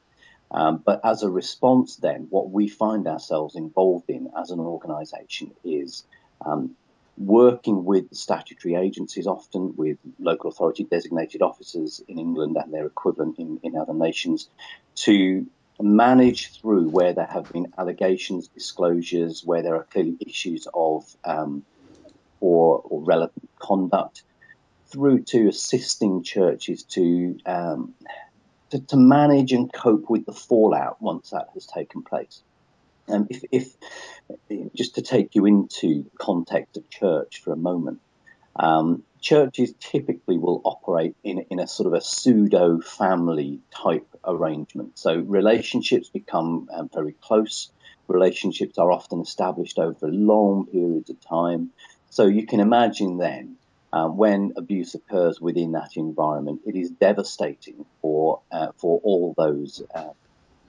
Um, 0.50 0.82
but 0.84 1.00
as 1.04 1.22
a 1.22 1.30
response, 1.30 1.96
then, 1.96 2.26
what 2.28 2.50
we 2.50 2.68
find 2.68 3.06
ourselves 3.06 3.56
involved 3.56 4.10
in 4.10 4.30
as 4.38 4.50
an 4.50 4.60
organisation 4.60 5.52
is 5.64 6.04
um, 6.44 6.76
working 7.16 7.84
with 7.84 8.14
statutory 8.14 8.74
agencies, 8.74 9.26
often 9.26 9.74
with 9.76 9.98
local 10.18 10.50
authority 10.50 10.84
designated 10.84 11.40
officers 11.40 12.02
in 12.06 12.18
England 12.18 12.56
and 12.62 12.72
their 12.72 12.86
equivalent 12.86 13.38
in, 13.38 13.60
in 13.62 13.76
other 13.76 13.94
nations, 13.94 14.48
to 14.94 15.46
manage 15.80 16.60
through 16.60 16.88
where 16.88 17.14
there 17.14 17.26
have 17.26 17.50
been 17.50 17.72
allegations, 17.78 18.48
disclosures, 18.48 19.42
where 19.44 19.62
there 19.62 19.76
are 19.76 19.84
clearly 19.84 20.16
issues 20.20 20.68
of 20.74 21.04
um, 21.24 21.64
or, 22.40 22.82
or 22.84 23.00
relevant 23.02 23.48
conduct 23.58 24.22
through 24.92 25.22
to 25.22 25.48
assisting 25.48 26.22
churches 26.22 26.82
to, 26.82 27.38
um, 27.46 27.94
to, 28.70 28.78
to 28.80 28.96
manage 28.96 29.52
and 29.52 29.72
cope 29.72 30.10
with 30.10 30.26
the 30.26 30.32
fallout 30.32 31.00
once 31.00 31.30
that 31.30 31.48
has 31.54 31.66
taken 31.66 32.02
place. 32.02 32.42
And 33.08 33.26
if, 33.30 33.42
if 33.50 33.74
just 34.74 34.94
to 34.94 35.02
take 35.02 35.34
you 35.34 35.46
into 35.46 36.10
context 36.18 36.76
of 36.76 36.88
church 36.88 37.40
for 37.42 37.52
a 37.52 37.56
moment, 37.56 38.00
um, 38.56 39.02
churches 39.20 39.72
typically 39.80 40.36
will 40.36 40.60
operate 40.64 41.16
in, 41.24 41.46
in 41.50 41.58
a 41.58 41.66
sort 41.66 41.86
of 41.86 41.94
a 41.94 42.00
pseudo 42.00 42.80
family 42.80 43.60
type 43.74 44.06
arrangement. 44.24 44.98
So 44.98 45.16
relationships 45.16 46.08
become 46.08 46.68
um, 46.72 46.90
very 46.92 47.12
close. 47.12 47.70
Relationships 48.08 48.78
are 48.78 48.92
often 48.92 49.20
established 49.20 49.78
over 49.78 50.08
long 50.08 50.66
periods 50.66 51.08
of 51.08 51.20
time. 51.20 51.70
So 52.10 52.26
you 52.26 52.46
can 52.46 52.60
imagine 52.60 53.16
then 53.16 53.56
um, 53.92 54.16
when 54.16 54.54
abuse 54.56 54.94
occurs 54.94 55.40
within 55.40 55.72
that 55.72 55.96
environment, 55.96 56.62
it 56.66 56.76
is 56.76 56.90
devastating 56.90 57.84
for 58.00 58.40
uh, 58.50 58.72
for 58.76 59.00
all 59.04 59.34
those 59.36 59.82
uh, 59.94 60.10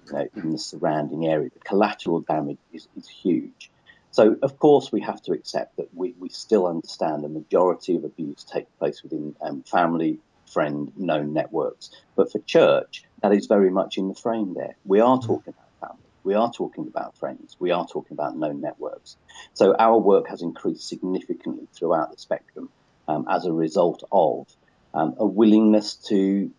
you 0.07 0.13
know, 0.13 0.27
in 0.35 0.51
the 0.51 0.59
surrounding 0.59 1.27
area. 1.27 1.49
The 1.53 1.59
collateral 1.59 2.21
damage 2.21 2.57
is, 2.73 2.87
is 2.97 3.07
huge. 3.07 3.71
So, 4.11 4.35
of 4.43 4.59
course, 4.59 4.91
we 4.91 5.01
have 5.01 5.21
to 5.23 5.31
accept 5.31 5.77
that 5.77 5.89
we, 5.95 6.13
we 6.19 6.29
still 6.29 6.67
understand 6.67 7.23
the 7.23 7.29
majority 7.29 7.95
of 7.95 8.03
abuse 8.03 8.43
takes 8.43 8.69
place 8.77 9.01
within 9.01 9.35
um, 9.41 9.63
family, 9.63 10.19
friend, 10.45 10.91
known 10.95 11.33
networks. 11.33 11.89
But 12.15 12.31
for 12.31 12.39
church, 12.39 13.05
that 13.21 13.33
is 13.33 13.47
very 13.47 13.71
much 13.71 13.97
in 13.97 14.09
the 14.09 14.15
frame 14.15 14.53
there. 14.53 14.75
We 14.85 14.99
are 14.99 15.17
mm. 15.17 15.25
talking 15.25 15.55
about 15.57 15.89
family, 15.89 16.05
we 16.23 16.35
are 16.35 16.51
talking 16.51 16.87
about 16.87 17.17
friends, 17.17 17.55
we 17.59 17.71
are 17.71 17.87
talking 17.87 18.13
about 18.13 18.37
known 18.37 18.61
networks. 18.61 19.17
So, 19.55 19.73
our 19.79 19.97
work 19.97 20.27
has 20.27 20.43
increased 20.43 20.87
significantly 20.87 21.67
throughout 21.73 22.11
the 22.11 22.19
spectrum 22.19 22.69
um, 23.07 23.27
as 23.29 23.45
a 23.45 23.51
result 23.51 24.03
of 24.11 24.47
um, 24.93 25.15
a 25.17 25.25
willingness 25.25 25.95
to 25.95 26.51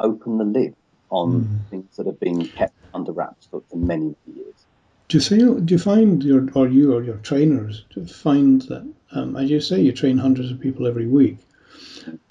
open 0.00 0.38
the 0.38 0.44
lid 0.44 0.74
on 1.10 1.42
mm. 1.44 1.70
things 1.70 1.96
that 1.96 2.06
have 2.06 2.20
been 2.20 2.46
kept 2.46 2.74
under 2.92 3.12
wraps 3.12 3.46
for, 3.46 3.62
for 3.70 3.76
many, 3.76 4.14
many 4.26 4.38
years. 4.38 4.54
Do 5.08 5.18
you 5.18 5.22
feel? 5.22 5.54
Do 5.60 5.74
you 5.74 5.78
find 5.78 6.22
your 6.22 6.48
or 6.54 6.68
you 6.68 6.94
or 6.94 7.02
your 7.02 7.18
trainers 7.18 7.84
to 7.90 8.06
find 8.06 8.62
that, 8.62 8.88
um, 9.12 9.36
as 9.36 9.50
you 9.50 9.60
say, 9.60 9.80
you 9.80 9.92
train 9.92 10.18
hundreds 10.18 10.50
of 10.50 10.60
people 10.60 10.86
every 10.86 11.06
week, 11.06 11.38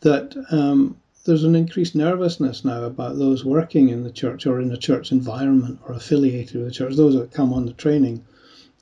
that 0.02 0.36
um, 0.52 0.98
there's 1.26 1.44
an 1.44 1.56
increased 1.56 1.96
nervousness 1.96 2.66
now 2.66 2.84
about 2.84 3.18
those 3.18 3.46
working 3.46 3.90
in 3.90 4.04
the 4.04 4.12
church 4.12 4.46
or 4.46 4.60
in 4.60 4.70
the 4.70 4.78
church 4.78 5.12
environment 5.12 5.80
or 5.88 5.94
affiliated 5.94 6.56
with 6.56 6.66
the 6.66 6.72
church, 6.72 6.96
those 6.96 7.16
that 7.16 7.32
come 7.32 7.54
on 7.54 7.66
the 7.66 7.74
training, 7.74 8.26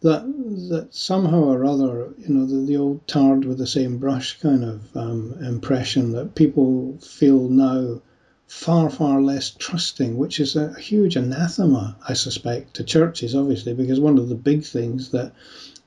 that 0.01 0.24
that 0.70 0.93
somehow 0.93 1.43
or 1.43 1.63
other, 1.63 2.13
you 2.17 2.29
know, 2.29 2.46
the, 2.46 2.65
the 2.65 2.77
old 2.77 3.08
tarred 3.08 3.46
with 3.46 3.58
the 3.58 3.67
same 3.67 3.98
brush 3.98 4.39
kind 4.39 4.63
of 4.63 4.98
um, 4.98 5.34
impression 5.43 6.12
that 6.12 6.36
people 6.36 6.98
feel 7.00 7.48
now 7.50 8.01
far, 8.48 8.89
far 8.89 9.22
less 9.22 9.51
trusting, 9.51 10.17
which 10.17 10.39
is 10.39 10.55
a 10.55 10.77
huge 10.79 11.15
anathema, 11.15 11.96
I 12.08 12.13
suspect, 12.13 12.74
to 12.75 12.84
churches, 12.84 13.34
obviously, 13.34 13.74
because 13.74 14.00
one 14.00 14.17
of 14.17 14.27
the 14.27 14.36
big 14.36 14.63
things 14.63 15.12
that 15.12 15.31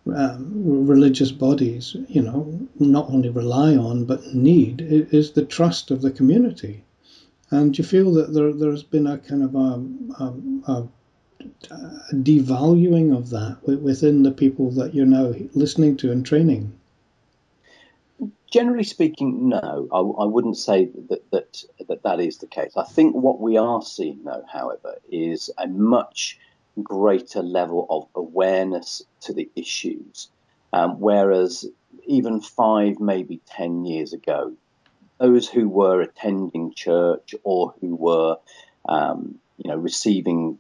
um, 0.07 0.87
religious 0.87 1.31
bodies, 1.31 1.97
you 2.09 2.23
know, 2.23 2.69
not 2.79 3.11
only 3.11 3.29
rely 3.29 3.77
on 3.77 4.05
but 4.05 4.35
need 4.35 4.81
is 4.81 5.33
the 5.33 5.45
trust 5.45 5.91
of 5.91 6.03
the 6.03 6.11
community. 6.11 6.85
And 7.51 7.77
you 7.77 7.85
feel 7.85 8.13
that 8.15 8.33
there, 8.33 8.53
there's 8.53 8.83
been 8.83 9.07
a 9.07 9.19
kind 9.19 9.43
of 9.43 9.55
a, 9.55 10.25
a, 10.25 10.73
a 10.73 10.89
devaluing 11.41 13.17
of 13.17 13.31
that 13.31 13.59
within 13.65 14.23
the 14.23 14.31
people 14.31 14.71
that 14.73 14.95
you're 14.95 15.07
now 15.07 15.35
listening 15.55 15.97
to 15.99 16.13
and 16.13 16.25
training? 16.25 16.73
Generally 18.51 18.85
speaking, 18.85 19.49
no. 19.49 19.89
I, 19.93 20.23
I 20.23 20.27
wouldn't 20.27 20.57
say 20.57 20.89
that, 21.09 21.31
that, 21.33 21.65
that 21.89 22.03
that 22.05 22.21
is 22.21 22.39
the 22.39 22.47
case. 22.47 22.77
I 22.77 22.85
think 22.85 23.15
what 23.15 23.41
we 23.41 23.57
are 23.57 23.83
seeing, 23.83 24.23
though, 24.25 24.45
however, 24.51 24.95
is 25.11 25.51
a 25.59 25.67
much 25.67 26.39
greater 26.83 27.43
level 27.43 27.87
of 27.91 28.07
awareness 28.15 29.03
to 29.23 29.33
the 29.33 29.51
issues. 29.57 30.29
Um, 30.73 31.01
whereas 31.01 31.67
even 32.07 32.41
five, 32.41 33.01
maybe 33.01 33.41
10 33.47 33.85
years 33.85 34.13
ago, 34.13 34.53
those 35.19 35.49
who 35.49 35.69
were 35.69 36.01
attending 36.01 36.75
church 36.75 37.35
or 37.45 37.75
who 37.81 37.95
were, 37.95 38.37
um, 38.89 39.37
you 39.59 39.71
know, 39.71 39.77
receiving 39.77 40.59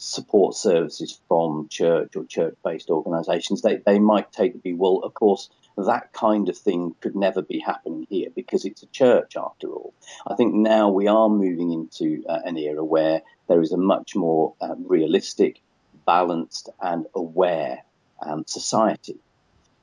support 0.00 0.54
services 0.54 1.20
from 1.26 1.66
church 1.68 2.14
or 2.14 2.24
church-based 2.24 2.88
organisations, 2.88 3.62
they, 3.62 3.76
they 3.76 3.98
might 3.98 4.30
take 4.32 4.52
the 4.52 4.60
view, 4.60 4.76
well, 4.76 4.98
of 4.98 5.12
course, 5.12 5.50
that 5.76 6.12
kind 6.12 6.48
of 6.48 6.56
thing 6.56 6.94
could 7.00 7.16
never 7.16 7.42
be 7.42 7.58
happening 7.58 8.06
here 8.08 8.28
because 8.34 8.64
it's 8.64 8.82
a 8.82 8.86
church 8.86 9.36
after 9.36 9.68
all. 9.68 9.92
I 10.26 10.34
think 10.36 10.54
now 10.54 10.90
we 10.90 11.08
are 11.08 11.28
moving 11.28 11.72
into 11.72 12.24
uh, 12.28 12.38
an 12.44 12.56
era 12.56 12.84
where 12.84 13.22
there 13.48 13.60
is 13.60 13.72
a 13.72 13.76
much 13.76 14.14
more 14.14 14.54
uh, 14.60 14.74
realistic, 14.78 15.60
balanced, 16.06 16.68
and 16.80 17.06
aware 17.14 17.82
um, 18.24 18.44
society 18.46 19.18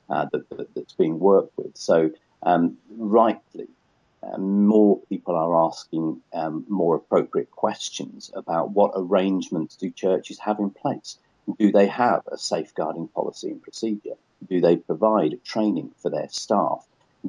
uh, 0.08 0.26
that, 0.32 0.48
that, 0.50 0.74
that's 0.74 0.94
being 0.94 1.18
worked 1.18 1.56
with. 1.58 1.76
So, 1.76 2.10
um, 2.42 2.78
rightly, 2.90 3.68
more 4.38 5.00
people 5.08 5.36
are 5.36 5.66
asking 5.66 6.20
um, 6.32 6.64
more 6.68 6.96
appropriate 6.96 7.50
questions 7.50 8.30
about 8.34 8.70
what 8.70 8.92
arrangements 8.94 9.76
do 9.76 9.90
churches 9.90 10.38
have 10.40 10.58
in 10.58 10.70
place. 10.70 11.18
Do 11.58 11.70
they 11.70 11.86
have 11.86 12.22
a 12.30 12.36
safeguarding 12.36 13.08
policy 13.08 13.50
and 13.50 13.62
procedure? 13.62 14.16
Do 14.48 14.60
they 14.60 14.76
provide 14.76 15.44
training 15.44 15.92
for 15.98 16.10
their 16.10 16.28
staff? 16.28 16.86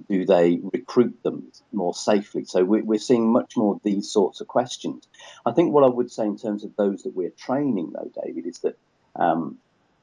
Do 0.10 0.26
they 0.26 0.60
recruit 0.62 1.22
them 1.24 1.52
more 1.72 1.94
safely? 1.94 2.46
So 2.46 2.64
we're 2.64 3.00
seeing 3.00 3.32
much 3.32 3.56
more 3.56 3.76
of 3.76 3.84
these 3.84 4.10
sorts 4.10 4.42
of 4.42 4.48
questions. 4.48 5.08
I 5.46 5.52
think 5.52 5.74
what 5.74 5.84
I 5.84 5.88
would 5.88 6.12
say 6.12 6.26
in 6.26 6.38
terms 6.38 6.64
of 6.64 6.76
those 6.76 7.04
that 7.04 7.16
we're 7.16 7.32
training, 7.32 7.94
though, 7.94 8.12
David, 8.24 8.46
is 8.46 8.60
that 8.60 8.78
um, 9.16 9.58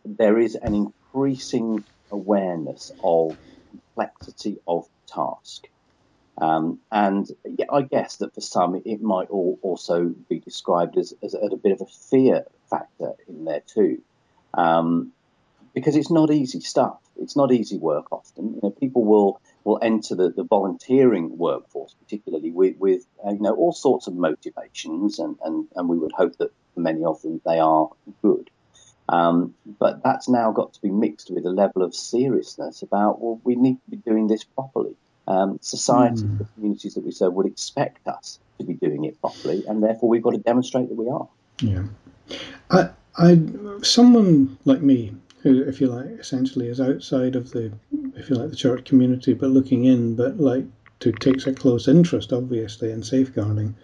there 0.05 0.39
is 0.39 0.55
an 0.55 0.75
increasing 0.75 1.85
awareness 2.11 2.93
of 3.03 3.37
complexity 3.71 4.59
of 4.67 4.89
task 5.07 5.69
Um, 6.39 6.81
and 6.91 7.31
yeah, 7.45 7.67
I 7.73 7.83
guess 7.83 8.17
that 8.17 8.35
for 8.35 8.41
some 8.41 8.81
it 8.85 9.01
might 9.01 9.31
all 9.31 9.59
also 9.63 10.15
be 10.29 10.41
described 10.41 10.99
as, 10.99 11.15
as, 11.23 11.35
a 11.35 11.57
bit 11.57 11.73
of 11.73 11.81
a 11.81 11.87
fear 11.87 12.45
factor 12.69 13.13
in 13.29 13.45
there 13.45 13.63
too, 13.67 14.03
um, 14.55 15.13
because 15.75 15.95
it's 15.95 16.11
not 16.11 16.33
easy 16.33 16.61
stuff. 16.61 16.99
It's 17.21 17.37
not 17.37 17.53
easy 17.53 17.79
work 17.79 18.11
often. 18.11 18.55
You 18.55 18.61
know, 18.65 18.71
people 18.71 19.05
will 19.05 19.41
will 19.63 19.79
enter 19.81 20.17
the, 20.17 20.31
the 20.31 20.43
volunteering 20.43 21.39
workforce, 21.39 21.95
particularly 21.95 22.51
with, 22.51 22.77
with 22.79 23.07
uh, 23.25 23.31
you 23.31 23.41
know 23.41 23.55
all 23.55 23.73
sorts 23.73 24.09
of 24.09 24.15
motivations, 24.15 25.21
and, 25.21 25.37
and, 25.45 25.69
and 25.77 25.89
we 25.89 25.99
would 25.99 26.13
hope 26.13 26.37
that 26.39 26.53
for 26.75 26.81
many 26.81 27.05
of 27.05 27.23
them 27.23 27.41
they 27.47 27.61
are 27.61 27.89
good. 28.23 28.51
Um, 29.09 29.55
but 29.79 30.03
that's 30.03 30.29
now 30.29 30.51
got 30.51 30.73
to 30.75 30.83
be 30.83 30.91
mixed 30.91 31.31
with 31.31 31.45
a 31.45 31.51
level 31.51 31.83
of 31.83 31.95
seriousness 31.95 32.83
about 32.83 33.21
well, 33.21 33.41
we 33.45 33.55
need 33.55 33.77
to 33.85 33.91
be 33.91 33.97
doing 33.99 34.27
this 34.27 34.43
properly 34.43 34.97
um, 35.27 35.59
society, 35.61 36.23
mm. 36.23 36.39
the 36.39 36.45
communities 36.55 36.95
that 36.95 37.05
we 37.05 37.11
serve 37.11 37.35
would 37.35 37.47
expect 37.47 38.07
us 38.09 38.39
to 38.59 38.65
be 38.65 38.75
doing 38.75 39.05
it 39.05 39.21
properly, 39.21 39.65
and 39.67 39.83
therefore 39.83 40.09
we've 40.09 40.23
got 40.23 40.33
to 40.33 40.39
demonstrate 40.39 40.89
that 40.89 40.95
we 40.95 41.09
are. 41.09 41.29
Yeah, 41.61 41.85
I, 42.71 42.91
I, 43.17 43.41
someone 43.83 44.59
like 44.65 44.81
me, 44.81 45.15
who, 45.43 45.63
if 45.63 45.81
you 45.81 45.89
like, 45.89 46.07
essentially 46.07 46.69
is 46.69 46.81
outside 46.81 47.37
of 47.37 47.51
the, 47.51 47.73
if 48.17 48.31
you 48.31 48.37
like, 48.37 48.51
the 48.51 48.57
church 48.57 48.85
community, 48.85 49.35
but 49.35 49.51
looking 49.51 49.85
in, 49.85 50.17
but 50.17 50.39
like 50.39 50.65
to 51.01 51.13
takes 51.13 51.47
a 51.47 51.53
close 51.53 51.87
interest, 51.89 52.33
obviously, 52.33 52.91
in 52.91 53.03
safeguarding. 53.03 53.75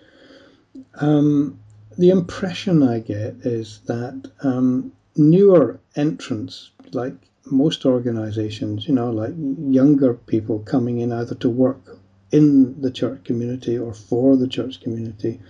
Um, 0.94 1.58
the 1.98 2.10
impression 2.10 2.82
I 2.82 3.00
get 3.00 3.34
is 3.44 3.80
that 3.86 4.30
um, 4.42 4.92
newer 5.16 5.78
entrants, 5.96 6.70
like 6.92 7.14
most 7.46 7.86
organizations, 7.86 8.86
you 8.86 8.94
know, 8.94 9.10
like 9.10 9.32
younger 9.36 10.14
people 10.14 10.58
coming 10.60 11.00
in 11.00 11.12
either 11.12 11.34
to 11.36 11.48
work 11.48 11.98
in 12.30 12.80
the 12.80 12.90
church 12.90 13.24
community 13.24 13.76
or 13.78 13.92
for 13.92 14.36
the 14.36 14.48
church 14.48 14.80
community, 14.80 15.40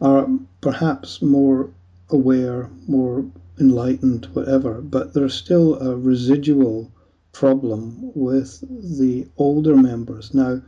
are 0.00 0.28
perhaps 0.60 1.22
more 1.22 1.70
aware, 2.10 2.70
more 2.86 3.24
enlightened, 3.58 4.26
whatever, 4.32 4.80
but 4.80 5.14
there's 5.14 5.34
still 5.34 5.80
a 5.80 5.96
residual 5.96 6.90
problem 7.32 8.12
with 8.14 8.60
the 8.98 9.26
older 9.36 9.76
members. 9.76 10.34
Now, 10.34 10.62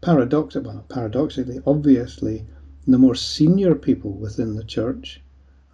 paradoxically, 0.00 0.68
well, 0.68 0.84
paradoxically, 0.88 1.60
obviously, 1.66 2.44
the 2.86 2.98
more 2.98 3.14
senior 3.14 3.74
people 3.74 4.12
within 4.12 4.56
the 4.56 4.64
church, 4.64 5.22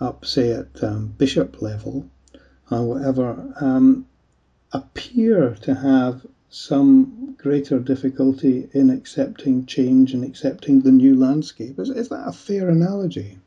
up 0.00 0.24
say 0.24 0.52
at 0.52 0.82
um, 0.82 1.08
bishop 1.18 1.62
level 1.62 2.08
or 2.70 2.84
whatever, 2.84 3.54
um, 3.60 4.06
appear 4.72 5.54
to 5.62 5.74
have 5.74 6.26
some 6.48 7.34
greater 7.38 7.78
difficulty 7.78 8.68
in 8.72 8.90
accepting 8.90 9.66
change 9.66 10.14
and 10.14 10.24
accepting 10.24 10.80
the 10.80 10.90
new 10.90 11.14
landscape. 11.14 11.78
Is, 11.78 11.90
is 11.90 12.08
that 12.08 12.26
a 12.26 12.32
fair 12.32 12.68
analogy? 12.68 13.38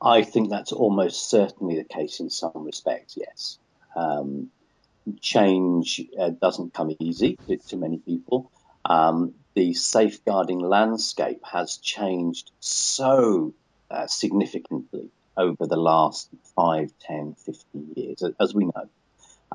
I 0.00 0.22
think 0.22 0.50
that's 0.50 0.72
almost 0.72 1.30
certainly 1.30 1.76
the 1.76 1.84
case 1.84 2.20
in 2.20 2.30
some 2.30 2.52
respects, 2.56 3.16
yes. 3.16 3.58
Um, 3.94 4.50
change 5.20 6.00
uh, 6.18 6.30
doesn't 6.30 6.74
come 6.74 6.94
easy 6.98 7.38
to, 7.68 7.76
many 7.76 7.98
people. 7.98 8.50
Um, 8.84 9.34
the 9.54 9.74
safeguarding 9.74 10.58
landscape 10.58 11.42
has 11.44 11.76
changed 11.76 12.50
so 12.60 13.54
uh, 13.90 14.06
significantly 14.06 15.10
over 15.36 15.66
the 15.66 15.76
last 15.76 16.28
5, 16.56 16.92
10, 17.00 17.34
15 17.34 17.92
years, 17.94 18.22
as 18.40 18.54
we 18.54 18.64
know 18.64 18.88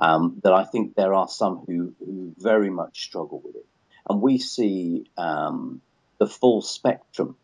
um, 0.01 0.39
that 0.44 0.54
I 0.54 0.63
think 0.63 0.96
there 0.96 1.13
are 1.13 1.27
some 1.27 1.63
who, 1.68 1.94
who 2.00 2.34
very 2.38 2.70
much 2.70 3.04
struggle 3.04 3.42
with 3.44 3.56
it. 3.56 3.66
And 4.10 4.22
we 4.22 4.38
see 4.38 5.05
um, 5.18 5.81
the 6.18 6.27
full 6.27 6.62
spectrum 6.62 7.36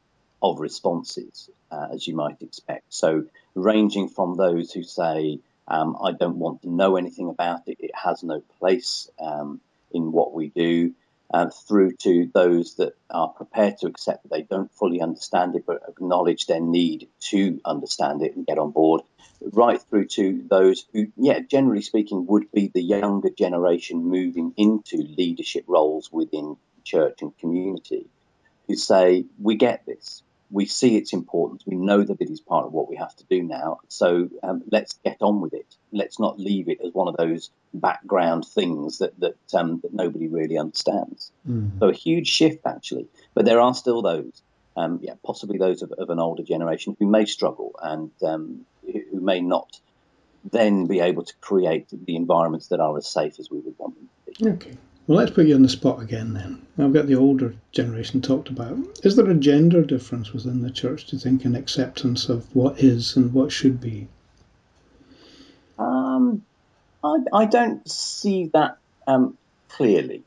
of 0.42 0.60
responses, 0.60 1.50
uh, 1.72 1.88
as 1.94 2.08
you 2.08 2.16
might 2.16 2.42
expect. 2.42 2.86
So, 2.90 3.26
ranging 3.56 4.10
from 4.10 4.36
those 4.36 4.72
who 4.72 4.84
say, 4.84 5.40
um, 5.68 5.98
I 6.02 6.12
don't 6.12 6.38
want 6.38 6.62
to 6.64 6.70
know 6.70 6.98
anything 6.98 7.30
about 7.30 7.62
it, 7.68 7.78
it 7.80 7.92
has 7.96 8.24
no 8.24 8.42
place 8.60 9.10
um, 9.20 9.62
in 9.92 10.12
what 10.12 10.34
we 10.34 10.50
do, 10.50 10.94
uh, 11.34 11.50
through 11.68 11.94
to 11.94 12.30
those 12.34 12.76
that 12.76 12.94
are 13.10 13.30
prepared 13.30 13.78
to 13.80 13.88
accept 13.88 14.24
that 14.24 14.30
they 14.30 14.44
don't 14.44 14.72
fully 14.74 15.02
understand 15.02 15.56
it 15.56 15.66
but 15.66 15.82
acknowledge 15.88 16.46
their 16.46 16.62
need 16.62 17.10
to 17.20 17.60
understand 17.66 18.22
it 18.22 18.36
and 18.36 18.46
get 18.46 18.60
on 18.60 18.72
board, 18.72 19.02
right 19.52 19.82
through 19.90 20.06
to 20.06 20.44
those 20.48 20.86
who, 20.94 21.08
yeah, 21.18 21.40
generally 21.40 21.82
speaking, 21.82 22.28
would 22.28 22.52
be 22.52 22.70
the 22.74 22.84
younger 22.84 23.30
generation 23.30 24.06
moving 24.06 24.54
into 24.58 24.98
leadership 24.98 25.66
roles 25.68 26.12
within 26.12 26.56
church 26.84 27.22
and 27.22 27.38
community 27.40 28.08
who 28.68 28.76
say, 28.76 29.26
We 29.42 29.56
get 29.56 29.86
this. 29.86 30.22
We 30.54 30.66
see 30.68 30.96
its 30.96 31.14
importance. 31.14 31.64
We 31.66 31.76
know 31.76 32.04
that 32.04 32.22
it 32.22 32.30
is 32.30 32.40
part 32.40 32.66
of 32.66 32.72
what 32.72 32.88
we 32.88 32.96
have 32.98 33.16
to 33.16 33.26
do 33.30 33.42
now. 33.42 33.80
So 33.88 34.30
um, 34.44 34.64
let's 34.72 34.94
get 35.04 35.18
on 35.20 35.42
with 35.42 35.54
it. 35.54 35.66
Let's 35.92 36.20
not 36.20 36.40
leave 36.40 36.70
it 36.70 36.80
as 36.86 36.94
one 36.94 37.08
of 37.08 37.18
those 37.18 37.50
background 37.74 38.46
things 38.46 39.00
that 39.00 39.20
that, 39.20 39.36
um, 39.54 39.80
that 39.82 39.94
nobody 39.94 40.28
really 40.28 40.58
understands. 40.58 41.32
Mm. 41.50 41.80
So 41.80 41.90
a 41.90 41.94
huge 41.94 42.28
shift 42.28 42.66
actually, 42.66 43.08
but 43.34 43.46
there 43.46 43.60
are 43.60 43.74
still 43.74 44.04
those, 44.04 44.44
um, 44.78 45.00
yeah, 45.02 45.16
possibly 45.26 45.58
those 45.58 45.82
of, 45.82 45.92
of, 45.94 46.12
an 46.12 46.20
older 46.20 46.44
generation 46.44 46.96
who 47.00 47.08
may 47.08 47.26
struggle 47.26 47.72
and 47.82 48.12
um, 48.24 48.66
who 48.86 49.20
may 49.20 49.42
not 49.42 49.80
then 50.52 50.86
be 50.86 51.00
able 51.00 51.24
to 51.24 51.34
create 51.42 51.88
the 51.92 52.16
environments 52.16 52.68
that 52.68 52.80
are 52.80 52.96
as 52.98 53.08
safe 53.08 53.40
as 53.40 53.50
we 53.50 53.60
would 53.60 53.76
want 53.80 53.96
them 53.96 54.10
to 54.26 54.44
be. 54.44 54.50
Okay. 54.52 54.78
Well, 55.06 55.18
let's 55.18 55.32
put 55.32 55.48
you 55.48 55.56
on 55.56 55.64
the 55.64 55.70
spot 55.70 56.02
again 56.02 56.34
then. 56.34 56.66
I've 56.78 56.94
got 56.94 57.08
the 57.08 57.16
older 57.16 57.56
generation 57.72 58.22
talked 58.22 58.50
about. 58.50 58.78
Is 59.04 59.16
there 59.16 59.30
a 59.30 59.36
gender 59.36 59.84
difference 59.84 60.32
within 60.32 60.62
the 60.62 60.72
church, 60.72 61.06
do 61.06 61.18
you 61.18 61.20
think, 61.20 61.44
in 61.44 61.56
acceptance 61.56 62.30
of 62.30 62.56
what 62.56 62.80
is 62.80 63.18
and 63.18 63.34
what 63.34 63.52
should 63.52 63.82
be? 63.82 64.08
Um, 65.78 66.44
I, 67.04 67.18
I 67.34 67.46
don't 67.46 67.88
see 67.90 68.46
that 68.54 68.78
um, 69.06 69.38
clearly. 69.68 70.24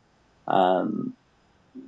Um, 0.47 1.15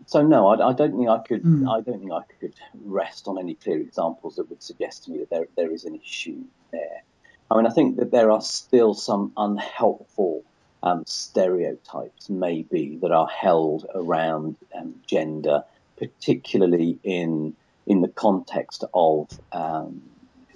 so 0.07 0.23
no, 0.23 0.47
I, 0.49 0.71
I, 0.71 0.73
don't 0.73 0.97
think 0.97 1.09
I 1.09 1.19
could. 1.19 1.43
Mm. 1.43 1.69
I 1.71 1.81
don't 1.83 2.01
think 2.01 2.13
I 2.13 2.23
could 2.41 2.55
rest 2.85 3.29
on 3.29 3.39
any 3.39 3.55
clear 3.55 3.79
examples 3.79 4.37
that 4.37 4.49
would 4.49 4.63
suggest 4.63 5.05
to 5.05 5.11
me 5.11 5.19
that 5.19 5.31
there 5.31 5.47
there 5.57 5.71
is 5.71 5.85
an 5.85 5.95
issue 5.95 6.43
there. 6.71 7.03
I 7.51 7.57
mean, 7.57 7.67
I 7.67 7.71
think 7.71 7.97
that 7.97 8.11
there 8.11 8.31
are 8.31 8.41
still 8.41 8.95
some 8.95 9.33
unhelpful 9.37 10.45
um, 10.83 11.05
stereotypes, 11.07 12.29
maybe, 12.29 12.99
that 13.03 13.11
are 13.11 13.29
held 13.29 13.87
around 13.95 14.57
um, 14.75 14.95
gender, 15.07 15.65
particularly 15.97 16.99
in 17.03 17.55
in 17.87 18.03
the 18.03 18.09
context 18.09 18.85
of 18.93 19.29
um, 19.53 20.03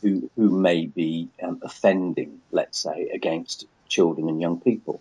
who 0.00 0.30
who 0.36 0.50
may 0.50 0.86
be 0.86 1.28
um, 1.42 1.60
offending, 1.62 2.40
let's 2.50 2.78
say, 2.78 3.08
against 3.12 3.66
children 3.88 4.28
and 4.28 4.40
young 4.40 4.60
people, 4.60 5.00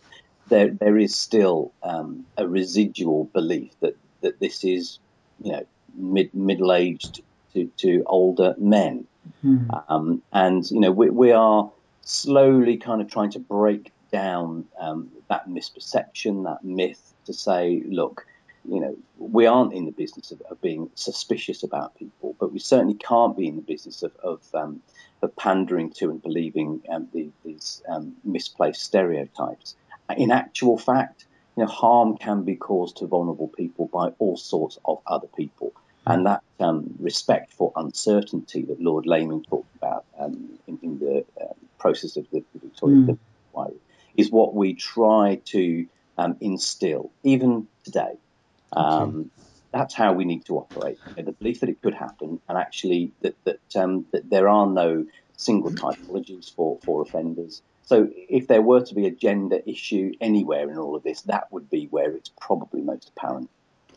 there 0.49 0.69
there 0.69 0.97
is 0.97 1.15
still 1.15 1.71
um, 1.83 2.25
a 2.37 2.47
residual 2.47 3.25
belief 3.25 3.71
that 3.81 3.95
that 4.21 4.39
this 4.39 4.63
is, 4.63 4.99
you 5.41 5.51
know, 5.51 5.65
mid 5.95 6.33
middle 6.33 6.71
aged 6.71 7.21
to, 7.53 7.65
to 7.77 8.03
older 8.05 8.55
men, 8.57 9.05
mm. 9.43 9.83
um, 9.89 10.21
and 10.31 10.69
you 10.71 10.79
know 10.79 10.91
we, 10.91 11.09
we 11.09 11.31
are 11.31 11.71
slowly 12.01 12.77
kind 12.77 13.01
of 13.01 13.09
trying 13.09 13.31
to 13.31 13.39
break 13.39 13.91
down 14.11 14.65
um, 14.79 15.09
that 15.29 15.47
misperception, 15.47 16.43
that 16.43 16.63
myth, 16.63 17.13
to 17.25 17.33
say, 17.33 17.83
look, 17.85 18.25
you 18.67 18.79
know, 18.79 18.95
we 19.17 19.45
aren't 19.47 19.73
in 19.73 19.85
the 19.85 19.91
business 19.91 20.31
of, 20.31 20.41
of, 20.41 20.61
being 20.61 20.89
suspicious 20.95 21.63
about 21.63 21.95
people, 21.95 22.35
but 22.39 22.51
we 22.51 22.59
certainly 22.59 22.93
can't 22.93 23.35
be 23.35 23.47
in 23.47 23.55
the 23.55 23.61
business 23.61 24.03
of, 24.03 24.15
of, 24.23 24.41
um, 24.53 24.81
of 25.21 25.35
pandering 25.35 25.91
to 25.91 26.11
and 26.11 26.21
believing 26.21 26.81
um, 26.89 27.07
the, 27.13 27.29
these 27.43 27.81
um, 27.87 28.15
misplaced 28.23 28.83
stereotypes. 28.83 29.75
In 30.15 30.31
actual 30.31 30.77
fact, 30.77 31.25
you 31.55 31.63
know, 31.63 31.69
harm 31.69 32.17
can 32.17 32.43
be 32.43 32.55
caused 32.55 32.97
to 32.97 33.07
vulnerable 33.07 33.47
people 33.47 33.87
by 33.87 34.09
all 34.19 34.37
sorts 34.37 34.77
of 34.85 34.99
other 35.07 35.27
people. 35.27 35.73
And 36.05 36.25
that 36.25 36.41
um, 36.59 36.95
respect 36.99 37.53
for 37.53 37.71
uncertainty 37.75 38.63
that 38.63 38.81
Lord 38.81 39.05
Laming 39.05 39.43
talked 39.43 39.75
about 39.75 40.05
um, 40.17 40.59
in, 40.67 40.79
in, 40.81 40.99
the 40.99 41.25
uh, 41.39 41.53
process 41.77 42.17
of 42.17 42.25
the, 42.31 42.43
the 42.53 42.59
Victoria 42.59 42.97
mm. 42.97 43.17
Is 44.17 44.31
what 44.31 44.53
we 44.53 44.73
try 44.73 45.41
to 45.45 45.87
instill, 46.39 47.11
even 47.23 47.67
today. 47.83 48.13
Um, 48.73 49.31
that's 49.71 49.93
how 49.93 50.13
we 50.13 50.25
need 50.25 50.45
to 50.45 50.57
operate. 50.57 50.99
You 51.07 51.15
know, 51.17 51.23
the 51.23 51.31
belief 51.31 51.61
that 51.61 51.69
it 51.69 51.81
could 51.81 51.93
happen, 51.93 52.39
and 52.47 52.57
actually 52.57 53.11
that 53.21 53.35
that, 53.45 53.75
um, 53.75 54.05
that 54.11 54.29
there 54.29 54.47
are 54.47 54.67
no 54.67 55.05
single 55.37 55.71
typologies 55.71 56.53
for 56.53 56.77
for 56.83 57.01
offenders. 57.01 57.61
So 57.83 58.09
if 58.15 58.47
there 58.47 58.61
were 58.61 58.81
to 58.81 58.95
be 58.95 59.07
a 59.07 59.11
gender 59.11 59.59
issue 59.65 60.11
anywhere 60.21 60.69
in 60.69 60.77
all 60.77 60.95
of 60.95 61.03
this, 61.03 61.21
that 61.23 61.51
would 61.51 61.69
be 61.69 61.87
where 61.87 62.11
it's 62.11 62.31
probably 62.39 62.81
most 62.81 63.11
apparent. 63.15 63.49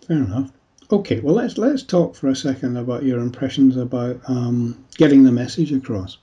Fair 0.06 0.16
enough. 0.16 0.50
Okay, 0.90 1.20
well 1.20 1.34
let's 1.34 1.58
let's 1.58 1.82
talk 1.82 2.14
for 2.14 2.28
a 2.28 2.36
second 2.36 2.76
about 2.76 3.04
your 3.04 3.20
impressions 3.20 3.76
about 3.76 4.20
um, 4.28 4.84
getting 4.96 5.22
the 5.24 5.32
message 5.32 5.72
across. 5.72 6.18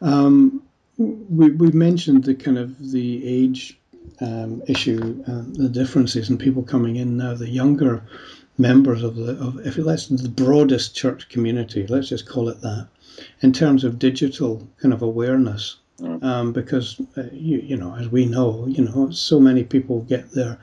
Um, 0.00 0.62
we 0.98 1.50
we 1.50 1.70
mentioned 1.72 2.24
the 2.24 2.34
kind 2.34 2.58
of 2.58 2.92
the 2.92 3.26
age 3.26 3.78
um, 4.20 4.62
issue, 4.68 5.24
uh, 5.26 5.42
the 5.52 5.68
differences 5.68 6.30
in 6.30 6.38
people 6.38 6.62
coming 6.62 6.96
in 6.96 7.16
now. 7.16 7.34
The 7.34 7.48
younger 7.48 8.02
members 8.58 9.02
of 9.02 9.16
the 9.16 9.32
of 9.32 9.66
if 9.66 9.76
let's 9.76 10.06
the 10.06 10.28
broadest 10.28 10.94
church 10.94 11.28
community, 11.28 11.86
let's 11.86 12.08
just 12.08 12.28
call 12.28 12.48
it 12.48 12.60
that, 12.60 12.88
in 13.40 13.52
terms 13.52 13.82
of 13.82 13.98
digital 13.98 14.68
kind 14.80 14.94
of 14.94 15.02
awareness. 15.02 15.76
Mm. 16.00 16.24
Um, 16.24 16.52
because 16.52 17.00
uh, 17.16 17.22
you 17.32 17.58
you 17.58 17.76
know 17.76 17.94
as 17.94 18.08
we 18.08 18.26
know 18.26 18.66
you 18.66 18.84
know 18.84 19.10
so 19.10 19.38
many 19.38 19.62
people 19.62 20.00
get 20.02 20.32
their 20.32 20.58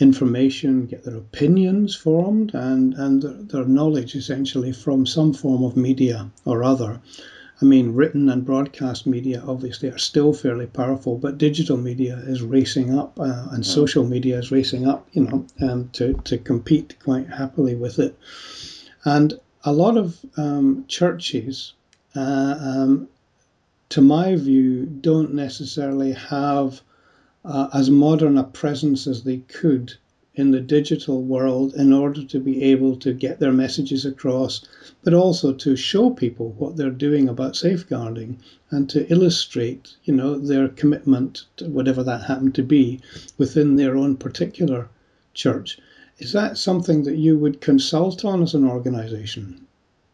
information, 0.00 0.84
get 0.84 1.04
their 1.04 1.16
opinions 1.16 1.94
formed, 1.94 2.54
and 2.54 2.94
and 2.94 3.22
their, 3.22 3.32
their 3.32 3.64
knowledge 3.64 4.14
essentially 4.14 4.72
from 4.72 5.06
some 5.06 5.32
form 5.32 5.64
of 5.64 5.76
media 5.76 6.30
or 6.44 6.62
other. 6.62 7.00
I 7.60 7.64
mean, 7.64 7.94
written 7.94 8.28
and 8.28 8.44
broadcast 8.44 9.06
media 9.06 9.42
obviously 9.46 9.88
are 9.88 9.96
still 9.98 10.34
fairly 10.34 10.66
powerful, 10.66 11.16
but 11.16 11.38
digital 11.38 11.78
media 11.78 12.16
is 12.26 12.42
racing 12.42 12.98
up, 12.98 13.18
uh, 13.18 13.46
and 13.50 13.64
social 13.64 14.04
media 14.04 14.38
is 14.38 14.52
racing 14.52 14.86
up, 14.86 15.08
you 15.12 15.22
know, 15.22 15.46
um, 15.62 15.88
to, 15.94 16.12
to 16.24 16.36
compete 16.36 16.96
quite 17.02 17.28
happily 17.28 17.74
with 17.74 17.98
it. 17.98 18.18
And 19.06 19.40
a 19.64 19.72
lot 19.72 19.96
of 19.96 20.18
um, 20.36 20.84
churches, 20.86 21.72
uh, 22.14 22.56
um, 22.60 23.08
to 23.88 24.02
my 24.02 24.36
view, 24.36 24.84
don't 24.84 25.32
necessarily 25.32 26.12
have 26.12 26.82
uh, 27.44 27.68
as 27.72 27.88
modern 27.88 28.36
a 28.36 28.44
presence 28.44 29.06
as 29.06 29.22
they 29.22 29.38
could 29.38 29.94
in 30.36 30.50
the 30.50 30.60
digital 30.60 31.22
world 31.22 31.74
in 31.74 31.92
order 31.92 32.22
to 32.22 32.38
be 32.38 32.62
able 32.62 32.94
to 32.96 33.12
get 33.12 33.40
their 33.40 33.52
messages 33.52 34.04
across, 34.04 34.66
but 35.02 35.14
also 35.14 35.52
to 35.52 35.74
show 35.74 36.10
people 36.10 36.50
what 36.58 36.76
they're 36.76 36.90
doing 36.90 37.28
about 37.28 37.56
safeguarding 37.56 38.38
and 38.70 38.88
to 38.90 39.10
illustrate, 39.10 39.96
you 40.04 40.14
know, 40.14 40.38
their 40.38 40.68
commitment 40.68 41.46
to 41.56 41.64
whatever 41.68 42.02
that 42.02 42.22
happened 42.24 42.54
to 42.54 42.62
be 42.62 43.00
within 43.38 43.76
their 43.76 43.96
own 43.96 44.14
particular 44.16 44.88
church. 45.32 45.78
Is 46.18 46.32
that 46.32 46.58
something 46.58 47.04
that 47.04 47.16
you 47.16 47.38
would 47.38 47.60
consult 47.60 48.24
on 48.24 48.42
as 48.42 48.54
an 48.54 48.68
organization? 48.68 49.66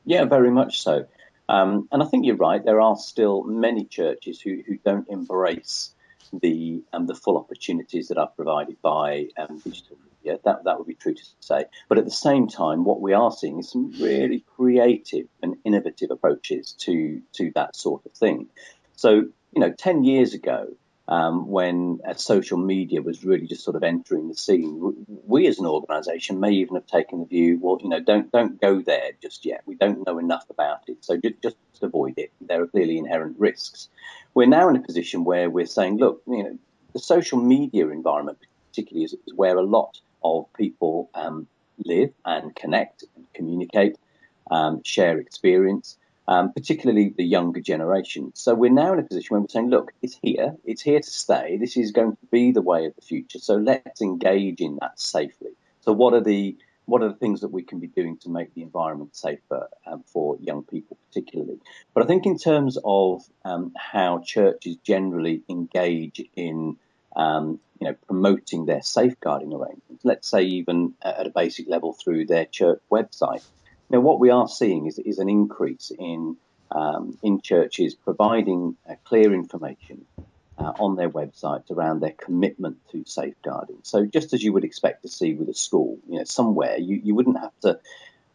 Yeah, 0.05 0.25
very 0.25 0.51
much 0.51 0.83
so. 0.83 1.07
Um, 1.49 1.89
and 1.91 2.03
I 2.03 2.07
think 2.07 2.25
you're 2.25 2.37
right. 2.37 2.65
There 2.65 2.81
are 2.81 2.97
still 2.97 3.43
many 3.43 3.85
churches 3.85 4.41
who, 4.41 4.63
who 4.67 4.79
don't 4.85 5.09
embrace 5.09 5.95
the 6.33 6.83
um, 6.93 7.07
the 7.07 7.15
full 7.15 7.37
opportunities 7.37 8.09
that 8.09 8.17
are 8.17 8.29
provided 8.29 8.81
by 8.81 9.29
um, 9.37 9.59
digital 9.59 9.99
yeah, 10.23 10.37
that, 10.45 10.65
that 10.65 10.79
would 10.79 10.87
be 10.87 10.95
true 10.95 11.15
to 11.15 11.23
say. 11.41 11.65
But 11.89 11.99
at 11.99 12.05
the 12.05 12.11
same 12.11 12.49
time, 12.49 12.85
what 12.85 13.01
we 13.01 13.13
are 13.13 13.33
seeing 13.33 13.59
is 13.59 13.71
some 13.71 13.93
really 14.01 14.45
creative 14.57 15.27
and 15.43 15.57
innovative 15.65 16.11
approaches 16.11 16.73
to, 16.81 17.23
to 17.35 17.53
that 17.55 17.77
sort 17.77 18.07
of 18.07 18.13
thing. 18.13 18.49
So, 18.97 19.11
you 19.11 19.61
know, 19.61 19.73
10 19.73 20.05
years 20.05 20.35
ago, 20.35 20.69
um, 21.09 21.49
when 21.49 22.01
uh, 22.07 22.15
social 22.15 22.59
media 22.59 23.03
was 23.03 23.25
really 23.25 23.47
just 23.47 23.65
sort 23.65 23.77
of 23.77 23.83
entering 23.83 24.29
the 24.29 24.35
scene, 24.35 25.07
we 25.27 25.47
as 25.47 25.59
an 25.59 25.67
organisation 25.67 26.41
may 26.41 26.53
even 26.53 26.77
have 26.77 26.87
taken 26.87 27.21
the 27.21 27.27
view, 27.27 27.59
well, 27.61 27.79
you 27.83 27.89
know, 27.89 28.01
don't 28.01 28.31
don't 28.31 28.61
go 28.61 28.81
there 28.81 29.11
just 29.21 29.45
yet. 29.45 29.63
We 29.67 29.75
don't 29.75 30.07
know 30.07 30.19
enough 30.19 30.49
about 30.49 30.83
it, 30.87 31.05
so 31.05 31.17
just, 31.17 31.43
just 31.43 31.57
avoid 31.83 32.15
it. 32.19 32.31
There 32.41 32.63
are 32.63 32.69
clearly 32.69 32.99
inherent 32.99 33.39
risks. 33.39 33.89
We're 34.33 34.47
now 34.47 34.69
in 34.69 34.77
a 34.77 34.81
position 34.81 35.25
where 35.25 35.51
we're 35.51 35.67
saying, 35.67 35.99
look, 35.99 36.23
you 36.27 36.45
know, 36.45 36.59
the 36.93 37.01
social 37.01 37.39
media 37.39 37.89
environment 37.89 38.39
particularly 38.71 39.05
is, 39.05 39.13
is 39.13 39.35
where 39.35 39.57
a 39.57 39.63
lot 39.63 40.01
of 40.25 40.53
people 40.55 41.11
um, 41.15 41.47
live 41.85 42.13
and 42.25 42.55
connect 42.55 43.05
and 43.17 43.27
communicate, 43.35 43.97
um, 44.51 44.83
share 44.83 45.19
experience, 45.19 45.97
um, 46.29 46.53
particularly 46.53 47.15
the 47.17 47.25
younger 47.25 47.61
generation. 47.61 48.33
So 48.35 48.55
we're 48.55 48.71
now 48.71 48.93
in 48.93 48.99
a 48.99 49.03
position 49.03 49.29
where 49.31 49.41
we're 49.41 49.49
saying, 49.49 49.71
look, 49.71 49.93
it's 50.03 50.19
here, 50.23 50.55
it's 50.65 50.83
here 50.83 51.01
to 51.01 51.11
stay. 51.11 51.57
This 51.59 51.77
is 51.77 51.93
going 51.93 52.13
to 52.13 52.27
be 52.31 52.53
the 52.53 52.63
way 52.63 52.87
of 52.87 52.95
the 52.95 53.03
future. 53.03 53.39
So 53.39 53.57
let's 53.57 54.01
engage 54.01 54.61
in 54.61 54.79
that 54.81 55.01
safely. 55.01 55.51
So 55.81 55.93
what 55.93 56.15
are 56.15 56.23
the 56.23 56.57
what 56.85 57.01
are 57.01 57.09
the 57.09 57.15
things 57.15 57.43
that 57.43 57.53
we 57.53 57.63
can 57.63 57.79
be 57.79 57.87
doing 57.87 58.19
to 58.19 58.29
make 58.29 58.53
the 58.55 58.63
environment 58.63 59.15
safer 59.15 59.69
um, 59.87 60.03
for 60.05 60.37
young 60.41 60.65
people, 60.65 60.97
particularly? 61.09 61.61
But 61.95 62.03
I 62.03 62.07
think 62.07 62.27
in 62.27 62.37
terms 62.37 62.77
of 62.85 63.23
um, 63.45 63.73
how 63.77 64.19
churches 64.19 64.77
generally 64.83 65.43
engage 65.49 66.21
in 66.35 66.77
um, 67.15 67.61
you 67.79 67.89
know, 67.89 67.95
promoting 68.07 68.67
their 68.67 68.83
safeguarding 68.83 69.53
arrangements, 69.53 69.92
let's 70.05 70.29
say 70.29 70.43
even 70.43 70.95
at 71.03 71.27
a 71.27 71.31
basic 71.31 71.69
level 71.69 71.93
through 71.93 72.27
their 72.27 72.47
church 72.47 72.81
website. 72.91 73.45
Now, 73.91 74.01
what 74.01 74.21
we 74.21 74.31
are 74.31 74.49
seeing 74.49 74.87
is, 74.87 74.99
is 74.99 75.19
an 75.19 75.29
increase 75.29 75.93
in, 75.97 76.37
um, 76.71 77.19
in 77.23 77.41
churches 77.41 77.95
providing 77.95 78.77
uh, 78.89 78.95
clear 79.05 79.35
information 79.35 80.07
uh, 80.59 80.73
on 80.79 80.97
their 80.97 81.11
websites 81.11 81.71
around 81.71 82.01
their 82.01 82.13
commitment 82.13 82.79
to 82.93 83.05
safeguarding. 83.07 83.79
So 83.83 84.07
just 84.07 84.33
as 84.33 84.43
you 84.43 84.53
would 84.53 84.65
expect 84.65 85.03
to 85.03 85.09
see 85.09 85.35
with 85.35 85.49
a 85.49 85.55
school, 85.55 85.99
you 86.09 86.19
know, 86.19 86.25
somewhere 86.25 86.79
you, 86.79 87.01
you 87.03 87.15
wouldn't 87.15 87.39
have 87.39 87.59
to, 87.63 87.79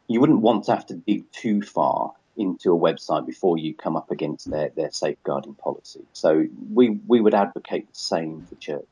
you 0.07 0.19
wouldn't 0.19 0.41
want 0.41 0.65
to 0.65 0.75
have 0.75 0.85
to 0.87 0.95
dig 0.95 1.31
too 1.31 1.61
far 1.61 2.13
into 2.35 2.71
a 2.71 2.77
website 2.77 3.25
before 3.25 3.57
you 3.57 3.73
come 3.73 3.95
up 3.95 4.11
against 4.11 4.49
their, 4.49 4.69
their 4.69 4.91
safeguarding 4.91 5.55
policy. 5.55 6.05
So 6.13 6.45
we, 6.71 6.99
we 7.07 7.19
would 7.19 7.33
advocate 7.33 7.87
the 7.87 7.99
same 7.99 8.45
for 8.47 8.55
church. 8.55 8.85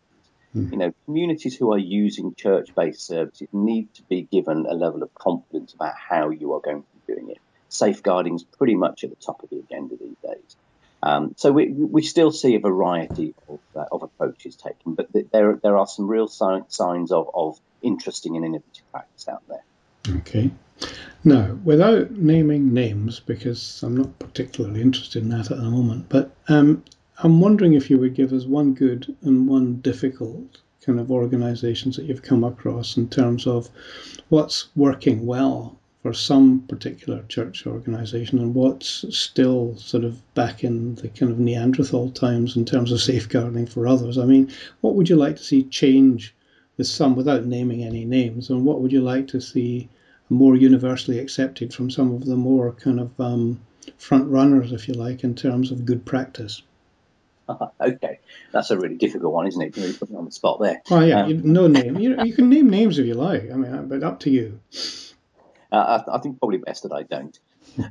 Mm. 0.55 0.71
You 0.71 0.77
know, 0.77 0.93
communities 1.05 1.55
who 1.55 1.73
are 1.73 1.77
using 1.77 2.33
church-based 2.35 3.01
services 3.01 3.47
need 3.51 3.93
to 3.95 4.03
be 4.03 4.21
given 4.21 4.65
a 4.69 4.73
level 4.73 5.03
of 5.03 5.13
confidence 5.13 5.73
about 5.73 5.95
how 5.95 6.29
you 6.29 6.53
are 6.53 6.61
going 6.61 6.83
to 6.83 6.87
be 7.07 7.13
doing 7.13 7.29
it. 7.29 7.37
Safeguarding 7.69 8.35
is 8.35 8.43
pretty 8.43 8.75
much 8.75 9.03
at 9.03 9.09
the 9.09 9.17
top 9.17 9.43
of 9.43 9.49
the 9.49 9.59
agenda 9.59 9.95
these 9.97 10.15
days. 10.23 10.55
Um, 11.03 11.35
so 11.37 11.51
we, 11.51 11.67
we 11.67 12.01
still 12.01 12.31
see 12.31 12.55
a 12.55 12.59
variety 12.59 13.35
of, 13.47 13.59
uh, 13.75 13.85
of 13.91 14.01
approaches 14.01 14.55
taken, 14.55 14.95
but 14.95 15.11
th- 15.13 15.27
there 15.31 15.59
there 15.61 15.77
are 15.77 15.85
some 15.85 16.07
real 16.07 16.27
si- 16.27 16.63
signs 16.69 17.11
of, 17.11 17.29
of 17.33 17.59
interesting 17.83 18.35
and 18.35 18.45
innovative 18.45 18.83
practice 18.91 19.27
out 19.27 19.43
there. 19.47 19.63
Okay. 20.17 20.51
Now, 21.23 21.57
without 21.63 22.11
naming 22.11 22.73
names, 22.73 23.19
because 23.19 23.83
I'm 23.83 23.97
not 23.97 24.17
particularly 24.19 24.81
interested 24.81 25.23
in 25.23 25.29
that 25.29 25.51
at 25.51 25.57
the 25.57 25.63
moment, 25.63 26.07
but 26.09 26.31
um, 26.47 26.83
I'm 27.19 27.39
wondering 27.39 27.75
if 27.75 27.89
you 27.89 27.97
would 27.99 28.13
give 28.13 28.33
us 28.33 28.43
one 28.43 28.73
good 28.73 29.15
and 29.21 29.47
one 29.47 29.75
difficult 29.75 30.59
kind 30.81 30.99
of 30.99 31.09
organizations 31.09 31.95
that 31.95 32.03
you've 32.03 32.21
come 32.21 32.43
across 32.43 32.97
in 32.97 33.07
terms 33.07 33.47
of 33.47 33.69
what's 34.27 34.67
working 34.75 35.25
well 35.25 35.77
for 36.03 36.11
some 36.11 36.59
particular 36.67 37.23
church 37.29 37.65
organization 37.65 38.37
and 38.39 38.53
what's 38.53 39.05
still 39.15 39.77
sort 39.77 40.03
of 40.03 40.21
back 40.33 40.65
in 40.65 40.95
the 40.95 41.07
kind 41.07 41.31
of 41.31 41.39
Neanderthal 41.39 42.09
times 42.11 42.57
in 42.57 42.65
terms 42.65 42.91
of 42.91 43.01
safeguarding 43.01 43.65
for 43.65 43.87
others. 43.87 44.17
I 44.17 44.25
mean, 44.25 44.51
what 44.81 44.95
would 44.95 45.07
you 45.07 45.15
like 45.15 45.37
to 45.37 45.43
see 45.43 45.63
change 45.63 46.35
with 46.75 46.87
some 46.87 47.15
without 47.15 47.45
naming 47.45 47.81
any 47.81 48.03
names, 48.03 48.49
and 48.49 48.65
what 48.65 48.81
would 48.81 48.91
you 48.91 49.01
like 49.01 49.29
to 49.29 49.39
see 49.39 49.87
more 50.29 50.57
universally 50.57 51.19
accepted 51.19 51.73
from 51.73 51.89
some 51.89 52.13
of 52.13 52.25
the 52.25 52.35
more 52.35 52.73
kind 52.73 52.99
of 52.99 53.17
um, 53.21 53.61
front 53.97 54.29
runners, 54.29 54.73
if 54.73 54.89
you 54.89 54.93
like, 54.93 55.23
in 55.23 55.33
terms 55.33 55.71
of 55.71 55.85
good 55.85 56.03
practice. 56.03 56.61
okay, 57.81 58.19
that's 58.51 58.71
a 58.71 58.77
really 58.77 58.95
difficult 58.95 59.33
one, 59.33 59.47
isn't 59.47 59.61
it? 59.61 59.77
You 59.77 59.83
really 59.83 59.97
put 59.97 60.09
me 60.09 60.17
on 60.17 60.25
the 60.25 60.31
spot 60.31 60.59
there. 60.59 60.81
Oh 60.89 61.01
yeah, 61.01 61.23
um, 61.23 61.51
no 61.51 61.67
name. 61.67 61.97
You, 61.97 62.21
you 62.23 62.33
can 62.33 62.49
name 62.49 62.69
names 62.69 62.97
if 62.99 63.05
you 63.05 63.13
like. 63.13 63.51
I 63.51 63.55
mean, 63.55 63.87
but 63.87 64.03
up 64.03 64.19
to 64.21 64.29
you. 64.29 64.59
Uh, 65.71 66.01
I, 66.07 66.15
I, 66.15 66.19
think 66.19 66.39
probably 66.39 66.59
best 66.59 66.83
that 66.83 66.93
I 66.93 67.03
don't. 67.03 67.37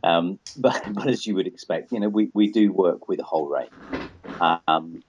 Um, 0.02 0.38
but, 0.56 0.82
but 0.92 1.06
as 1.06 1.26
you 1.26 1.34
would 1.34 1.46
expect, 1.46 1.92
you 1.92 2.00
know, 2.00 2.08
we, 2.08 2.30
we 2.32 2.50
do 2.50 2.72
work 2.72 3.08
with 3.08 3.20
a 3.20 3.24
whole 3.24 3.48
range. 3.48 3.70
Um, 4.40 5.02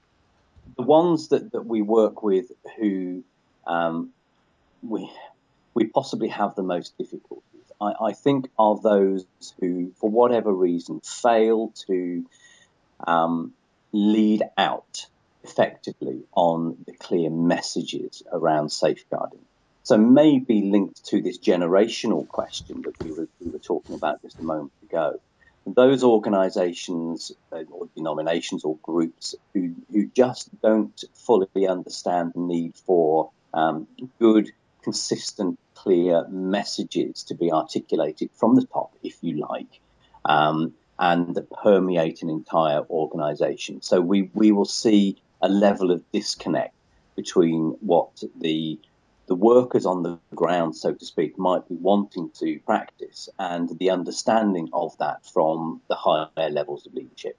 the 0.76 0.84
ones 0.84 1.30
that, 1.30 1.52
that 1.54 1.66
we 1.66 1.82
work 1.82 2.22
with 2.22 2.52
who 2.78 3.24
um, 3.66 4.12
we 4.84 5.10
we 5.74 5.86
possibly 5.86 6.30
have 6.30 6.56
the 6.56 6.64
most 6.64 6.98
difficulties. 6.98 7.44
I, 7.82 7.94
I 8.02 8.14
think 8.14 8.50
are 8.58 8.80
those 8.82 9.26
who, 9.60 9.92
for 10.00 10.10
whatever 10.10 10.52
reason, 10.52 11.02
fail 11.02 11.74
to 11.88 12.26
um, 13.06 13.54
lead 13.96 14.44
out 14.58 15.06
effectively 15.44 16.24
on 16.36 16.78
the 16.86 16.94
clear 16.94 17.30
messages 17.30 18.24
around 18.32 18.70
safeguarding. 18.70 19.46
So 19.84 19.98
maybe 19.98 20.64
linked 20.64 21.06
to 21.06 21.22
this 21.22 21.40
generational 21.40 22.28
question 22.28 22.82
that 22.86 22.94
we 23.00 23.12
were, 23.12 23.30
we 23.40 23.52
were 23.52 23.60
talking 23.60 23.96
about 23.96 24.22
just 24.22 24.40
a 24.40 24.44
moment 24.44 24.74
ago. 24.84 25.14
Those 25.68 26.04
organizations 26.04 27.32
uh, 27.52 27.64
or 27.72 27.88
denominations 27.96 28.64
or 28.64 28.78
groups 28.84 29.36
who, 29.54 29.76
who 29.92 30.08
just 30.16 30.50
don't 30.62 31.00
fully 31.14 31.68
understand 31.68 32.32
the 32.36 32.42
need 32.42 32.74
for 32.86 33.32
um, 33.54 33.88
good 34.20 34.52
consistent, 34.84 35.58
clear 35.74 36.28
messages 36.30 37.24
to 37.24 37.36
be 37.36 37.52
articulated 37.52 38.30
from 38.40 38.56
the 38.56 38.66
top, 38.66 38.92
if 39.04 39.18
you 39.22 39.40
like, 39.40 39.82
um, 40.24 40.74
and 41.00 41.36
that 41.36 41.50
permeate 41.64 42.22
an 42.22 42.30
entire 42.30 42.82
organization. 42.90 43.82
So 43.82 44.02
we, 44.02 44.30
we 44.34 44.52
will 44.52 44.66
see 44.66 45.18
a 45.42 45.50
level 45.50 45.92
of 45.92 46.04
disconnect 46.12 46.74
between 47.16 47.76
what 47.82 48.10
the 48.40 48.80
the 49.28 49.36
workers 49.36 49.86
on 49.86 50.04
the 50.04 50.20
ground, 50.36 50.76
so 50.76 50.94
to 50.94 51.06
speak, 51.06 51.38
might 51.38 51.68
be 51.68 51.76
wanting 51.76 52.30
to 52.40 52.60
practice 52.60 53.28
and 53.40 53.70
the 53.80 53.90
understanding 53.90 54.70
of 54.72 54.96
that 55.00 55.26
from 55.26 55.82
the 55.90 55.96
higher 55.96 56.50
levels 56.50 56.86
of 56.86 56.94
leadership. 56.94 57.36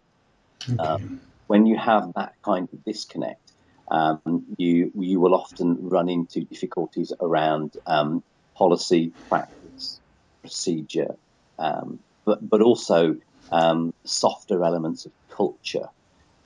Okay. 0.68 0.82
Um, 0.82 1.20
when 1.46 1.64
you 1.64 1.78
have 1.78 2.12
that 2.16 2.34
kind 2.44 2.68
of 2.72 2.84
disconnect, 2.84 3.52
um, 3.90 4.44
you 4.58 4.90
you 4.96 5.20
will 5.20 5.34
often 5.34 5.76
run 5.80 6.08
into 6.08 6.40
difficulties 6.40 7.12
around 7.20 7.74
um, 7.86 8.24
policy, 8.56 9.12
practice, 9.28 10.00
procedure, 10.42 11.14
um, 11.58 12.00
but 12.24 12.48
but 12.48 12.62
also 12.62 13.16
um, 13.50 13.92
softer 14.04 14.62
elements 14.64 15.06
of 15.06 15.12
culture. 15.30 15.88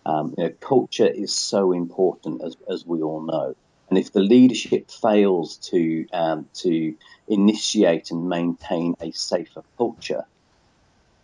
Um, 0.07 0.35
you 0.37 0.45
know, 0.45 0.51
culture 0.61 1.07
is 1.07 1.33
so 1.33 1.73
important, 1.73 2.43
as 2.43 2.57
as 2.69 2.87
we 2.87 3.03
all 3.03 3.21
know. 3.21 3.55
And 3.91 3.99
if 3.99 4.13
the 4.13 4.21
leadership 4.21 4.91
fails 4.91 5.57
to 5.71 6.07
um, 6.13 6.49
to 6.55 6.95
initiate 7.29 8.11
and 8.11 8.29
maintain 8.29 8.97
a 9.01 9.11
safer 9.11 9.63
culture, 9.77 10.25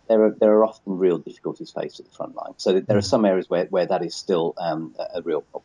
there 0.07 0.23
are 0.23 0.31
there 0.31 0.51
are 0.51 0.65
often 0.65 0.97
real 0.97 1.17
difficulties 1.17 1.71
faced 1.71 1.99
at 1.99 2.07
the 2.07 2.15
front 2.15 2.35
line. 2.35 2.53
So 2.57 2.79
there 2.79 2.97
are 2.97 3.01
some 3.01 3.25
areas 3.25 3.49
where, 3.49 3.65
where 3.65 3.85
that 3.85 4.03
is 4.03 4.15
still 4.15 4.53
um, 4.57 4.95
a, 4.99 5.19
a, 5.19 5.21
real 5.21 5.41
problem. 5.41 5.63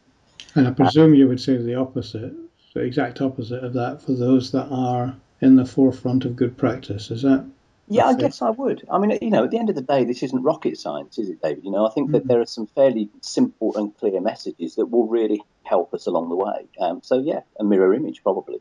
And 0.55 0.69
I 0.69 0.71
presume 0.71 1.15
you 1.15 1.29
would 1.29 1.41
say 1.41 1.57
the 1.57 1.75
opposite, 1.75 2.33
the 2.75 2.81
exact 2.81 3.21
opposite 3.21 3.65
of 3.65 3.73
that 3.75 4.03
for 4.03 4.13
those 4.13 4.53
that 4.53 4.69
are 4.71 5.17
in 5.41 5.57
the 5.57 5.65
forefront 5.65 6.25
of 6.25 6.37
good 6.37 6.57
practice. 6.57 7.11
Is 7.11 7.23
that? 7.23 7.45
Yeah, 7.93 8.07
I 8.07 8.15
guess 8.15 8.41
I 8.41 8.51
would. 8.51 8.87
I 8.91 8.99
mean, 8.99 9.19
you 9.21 9.31
know, 9.31 9.45
at 9.45 9.51
the 9.51 9.59
end 9.59 9.69
of 9.69 9.75
the 9.75 9.83
day, 9.83 10.05
this 10.05 10.23
isn't 10.23 10.43
rocket 10.43 10.79
science, 10.79 11.19
is 11.19 11.29
it, 11.29 11.43
David? 11.43 11.65
You 11.65 11.71
know, 11.71 11.87
I 11.87 11.91
think 11.91 12.07
mm-hmm. 12.07 12.15
that 12.15 12.27
there 12.27 12.41
are 12.41 12.47
some 12.47 12.67
fairly 12.67 13.11
simple 13.21 13.77
and 13.77 13.97
clear 13.97 14.21
messages 14.21 14.77
that 14.77 14.87
will 14.87 15.07
really 15.07 15.43
help 15.63 15.93
us 15.93 16.07
along 16.07 16.31
the 16.31 16.37
way. 16.37 16.67
Um, 16.81 17.03
so, 17.03 17.19
yeah, 17.19 17.41
a 17.61 17.65
mirror 17.65 17.93
image 17.93 18.23
probably. 18.23 18.61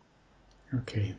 Okay. 0.74 1.16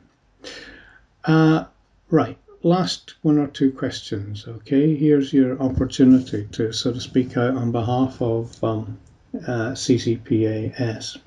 Uh, 1.24 1.64
right. 2.10 2.38
Last 2.62 3.14
one 3.22 3.38
or 3.38 3.46
two 3.48 3.72
questions. 3.72 4.46
Okay. 4.46 4.94
Here's 4.94 5.32
your 5.32 5.60
opportunity 5.60 6.46
to 6.52 6.72
sort 6.72 6.96
of 6.96 7.02
speak 7.02 7.36
out 7.36 7.56
on 7.56 7.72
behalf 7.72 8.20
of 8.20 8.62
um, 8.62 8.98
uh, 9.34 9.72
CCPAS. 9.72 11.18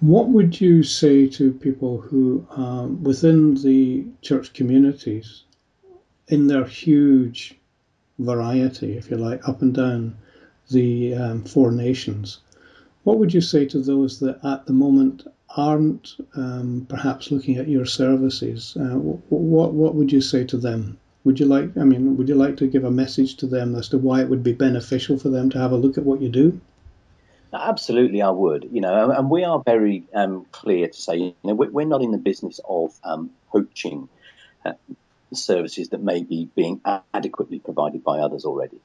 What 0.00 0.28
would 0.28 0.60
you 0.60 0.84
say 0.84 1.26
to 1.26 1.52
people 1.52 1.98
who, 1.98 2.46
um, 2.50 3.02
within 3.02 3.54
the 3.54 4.04
church 4.22 4.52
communities, 4.52 5.42
in 6.28 6.46
their 6.46 6.64
huge 6.66 7.58
variety, 8.20 8.96
if 8.96 9.10
you 9.10 9.16
like, 9.16 9.48
up 9.48 9.60
and 9.60 9.74
down 9.74 10.14
the 10.70 11.14
um, 11.14 11.42
four 11.42 11.72
nations, 11.72 12.38
what 13.02 13.18
would 13.18 13.34
you 13.34 13.40
say 13.40 13.66
to 13.66 13.80
those 13.80 14.20
that 14.20 14.38
at 14.44 14.66
the 14.66 14.72
moment 14.72 15.26
aren't 15.56 16.14
um, 16.36 16.86
perhaps 16.88 17.32
looking 17.32 17.56
at 17.56 17.66
your 17.66 17.84
services? 17.84 18.76
Uh, 18.78 18.98
what 19.30 19.74
what 19.74 19.96
would 19.96 20.12
you 20.12 20.20
say 20.20 20.44
to 20.44 20.56
them? 20.56 20.96
Would 21.24 21.40
you 21.40 21.46
like, 21.46 21.76
I 21.76 21.82
mean, 21.82 22.16
would 22.16 22.28
you 22.28 22.36
like 22.36 22.56
to 22.58 22.68
give 22.68 22.84
a 22.84 22.90
message 22.90 23.34
to 23.38 23.48
them 23.48 23.74
as 23.74 23.88
to 23.88 23.98
why 23.98 24.20
it 24.20 24.30
would 24.30 24.44
be 24.44 24.52
beneficial 24.52 25.18
for 25.18 25.28
them 25.28 25.50
to 25.50 25.58
have 25.58 25.72
a 25.72 25.76
look 25.76 25.98
at 25.98 26.04
what 26.04 26.22
you 26.22 26.28
do? 26.28 26.60
Absolutely, 27.52 28.20
I 28.22 28.30
would. 28.30 28.68
You 28.70 28.80
know, 28.80 29.10
and 29.10 29.30
we 29.30 29.44
are 29.44 29.62
very 29.64 30.04
um, 30.14 30.46
clear 30.52 30.88
to 30.88 31.00
say, 31.00 31.16
you 31.16 31.34
know, 31.44 31.54
we're 31.54 31.86
not 31.86 32.02
in 32.02 32.10
the 32.10 32.18
business 32.18 32.60
of 32.68 32.92
um, 33.04 33.30
poaching 33.50 34.08
uh, 34.64 34.72
services 35.32 35.90
that 35.90 36.02
may 36.02 36.22
be 36.22 36.50
being 36.54 36.80
adequately 37.14 37.58
provided 37.58 38.04
by 38.04 38.18
others 38.18 38.44
already. 38.44 38.80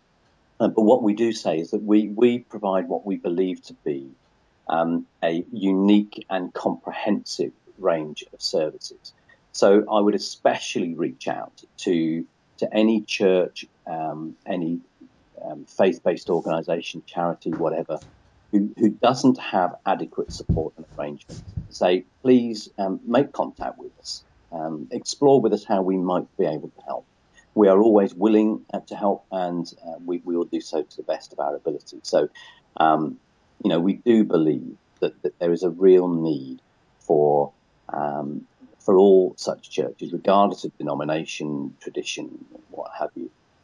Uh, 0.59 0.69
but 0.69 0.83
what 0.83 1.03
we 1.03 1.13
do 1.13 1.33
say 1.33 1.59
is 1.59 1.71
that 1.71 1.83
we, 1.83 2.09
we 2.09 2.39
provide 2.39 2.87
what 2.87 3.05
we 3.05 3.17
believe 3.17 3.61
to 3.63 3.75
be 3.85 4.11
um, 4.67 5.05
a 5.23 5.43
unique 5.51 6.25
and 6.29 6.53
comprehensive 6.53 7.51
range 7.77 8.23
of 8.33 8.41
services. 8.41 9.13
So 9.51 9.83
I 9.91 9.99
would 9.99 10.15
especially 10.15 10.93
reach 10.95 11.27
out 11.27 11.61
to 11.79 12.25
to 12.59 12.73
any 12.73 13.01
church, 13.01 13.65
um, 13.87 14.35
any 14.45 14.79
um, 15.43 15.65
faith-based 15.65 16.29
organisation, 16.29 17.01
charity, 17.05 17.51
whatever, 17.51 17.99
who, 18.53 18.73
who 18.77 18.91
doesn't 18.91 19.37
have 19.39 19.75
adequate 19.85 20.31
support 20.31 20.73
and 20.77 20.85
arrangement. 20.97 21.41
Say, 21.69 22.05
please 22.21 22.69
um, 22.77 23.01
make 23.05 23.33
contact 23.33 23.77
with 23.77 23.91
us, 23.99 24.23
um, 24.53 24.87
explore 24.91 25.41
with 25.41 25.51
us 25.51 25.65
how 25.65 25.81
we 25.81 25.97
might 25.97 26.27
be 26.37 26.45
able 26.45 26.69
to 26.69 26.81
help 26.85 27.05
we 27.55 27.67
are 27.67 27.79
always 27.79 28.13
willing 28.13 28.65
uh, 28.73 28.79
to 28.87 28.95
help, 28.95 29.25
and 29.31 29.71
uh, 29.85 29.95
we, 30.03 30.21
we 30.23 30.35
will 30.35 30.45
do 30.45 30.61
so 30.61 30.81
to 30.81 30.97
the 30.97 31.03
best 31.03 31.33
of 31.33 31.39
our 31.39 31.55
ability. 31.55 31.99
So, 32.03 32.29
um, 32.77 33.17
you 33.63 33.69
know, 33.69 33.79
we 33.79 33.93
do 33.93 34.23
believe 34.23 34.77
that, 35.01 35.21
that 35.21 35.37
there 35.39 35.51
is 35.51 35.63
a 35.63 35.69
real 35.69 36.07
need 36.07 36.61
for 36.99 37.53
um, 37.91 38.47
for 38.79 38.97
all 38.97 39.33
such 39.37 39.69
churches, 39.69 40.11
regardless 40.11 40.65
of 40.65 40.77
denomination, 40.77 41.73
tradition, 41.79 42.45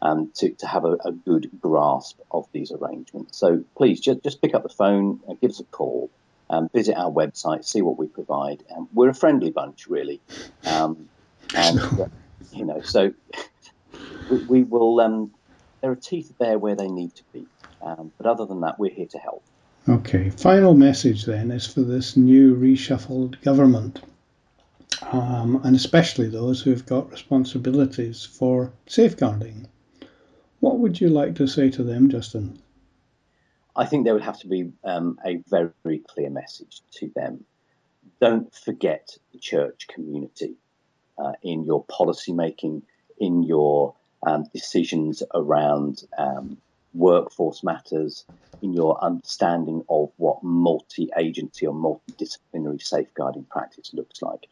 um, 0.02 0.32
to, 0.36 0.50
to 0.52 0.68
have 0.68 0.86
a, 0.86 0.98
a, 1.06 1.12
good 1.12 1.50
grasp 1.60 2.20
of 2.32 2.48
these 2.52 2.72
arrangements. 2.72 3.38
So 3.38 3.64
please 3.76 4.00
just, 4.00 4.24
just 4.24 4.42
pick 4.42 4.54
up 4.56 4.64
the 4.64 4.70
phone, 4.70 5.20
uh, 5.28 5.34
give 5.42 5.52
us 5.52 5.60
a 5.60 5.66
call, 5.66 6.10
um, 6.50 6.70
visit 6.74 6.96
our 6.96 7.12
website, 7.12 7.66
see 7.66 7.82
what 7.82 7.98
we 7.98 8.08
provide. 8.08 8.64
Um, 8.76 8.88
we're 8.94 9.10
a 9.10 9.14
friendly 9.14 9.52
bunch, 9.52 9.88
really. 9.88 10.22
Um, 10.66 11.10
and, 11.54 11.80
uh, 12.00 12.08
you 12.54 12.66
know, 12.66 12.82
so 12.82 13.14
we, 14.30 14.38
we 14.46 14.64
will. 14.64 15.00
Um, 15.02 15.32
there 15.82 15.92
are 15.92 15.96
teeth 15.96 16.34
there 16.40 16.58
where 16.58 16.76
they 16.76 16.88
need 16.88 17.16
to 17.16 17.24
be, 17.34 17.46
um, 17.82 18.12
but 18.18 18.26
other 18.26 18.46
than 18.46 18.62
that, 18.62 18.80
we're 18.80 18.92
here 18.92 19.08
to 19.08 19.18
help. 19.18 19.44
Okay. 19.88 20.30
Final 20.30 20.74
message 20.74 21.26
then 21.26 21.52
is 21.52 21.66
for 21.66 21.82
this 21.82 22.16
new 22.18 22.56
reshuffled 22.56 23.42
government, 23.42 24.02
um, 25.12 25.62
and 25.64 25.76
especially 25.76 26.30
those 26.30 26.62
who've 26.62 26.86
got 26.86 27.12
responsibilities 27.12 28.26
for 28.26 28.72
safeguarding. 28.88 29.68
What 30.60 30.80
would 30.80 31.00
you 31.00 31.10
like 31.10 31.36
to 31.36 31.48
say 31.48 31.70
to 31.72 31.84
them, 31.84 32.10
Justin? 32.10 32.60
I 33.76 33.86
think 33.86 34.04
there 34.04 34.14
would 34.14 34.24
have 34.24 34.40
to 34.40 34.48
be 34.48 34.72
um, 34.84 35.18
a 35.26 35.38
very, 35.48 35.70
very 35.84 36.00
clear 36.00 36.30
message 36.30 36.82
to 36.96 37.10
them. 37.16 37.46
Don't 38.20 38.54
forget 38.54 39.18
the 39.32 39.40
church 39.40 39.88
community 39.88 40.56
uh, 41.18 41.34
in 41.44 41.64
your 41.64 41.86
policy 41.86 42.34
making, 42.34 42.84
in 43.18 43.44
your 43.44 43.96
um, 44.28 44.46
decisions 44.54 45.24
around 45.34 46.04
um, 46.18 46.58
workforce 46.94 47.64
matters, 47.64 48.26
in 48.62 48.74
your 48.74 49.02
understanding 49.02 49.86
of 49.88 50.12
what 50.18 50.44
multi 50.44 51.10
agency 51.18 51.66
or 51.66 51.74
multidisciplinary 51.74 52.82
safeguarding 52.82 53.46
practice 53.46 53.92
looks 53.94 54.22
like. 54.22 54.48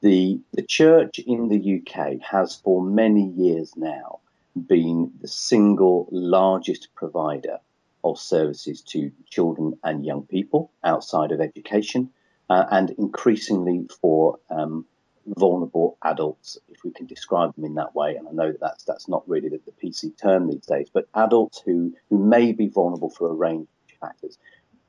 The, 0.00 0.38
the 0.52 0.62
church 0.62 1.18
in 1.18 1.48
the 1.48 1.82
UK 1.82 2.20
has 2.22 2.54
for 2.54 2.82
many 2.82 3.26
years 3.30 3.72
now 3.76 4.19
been 4.66 5.12
the 5.20 5.28
single 5.28 6.08
largest 6.10 6.88
provider 6.94 7.58
of 8.02 8.18
services 8.18 8.80
to 8.80 9.12
children 9.28 9.78
and 9.84 10.04
young 10.04 10.22
people 10.22 10.70
outside 10.82 11.32
of 11.32 11.40
education, 11.40 12.10
uh, 12.48 12.64
and 12.70 12.90
increasingly 12.90 13.86
for 14.00 14.38
um, 14.50 14.84
vulnerable 15.26 15.96
adults, 16.02 16.58
if 16.68 16.82
we 16.82 16.90
can 16.90 17.06
describe 17.06 17.54
them 17.54 17.64
in 17.64 17.74
that 17.74 17.94
way. 17.94 18.16
And 18.16 18.26
I 18.26 18.32
know 18.32 18.52
that 18.52 18.60
that's 18.60 18.84
that's 18.84 19.08
not 19.08 19.28
really 19.28 19.48
the, 19.48 19.60
the 19.64 19.72
PC 19.72 20.16
term 20.20 20.48
these 20.48 20.66
days, 20.66 20.88
but 20.92 21.08
adults 21.14 21.62
who 21.64 21.94
who 22.08 22.18
may 22.18 22.52
be 22.52 22.68
vulnerable 22.68 23.10
for 23.10 23.30
a 23.30 23.34
range 23.34 23.68
of 23.92 23.98
factors. 24.08 24.38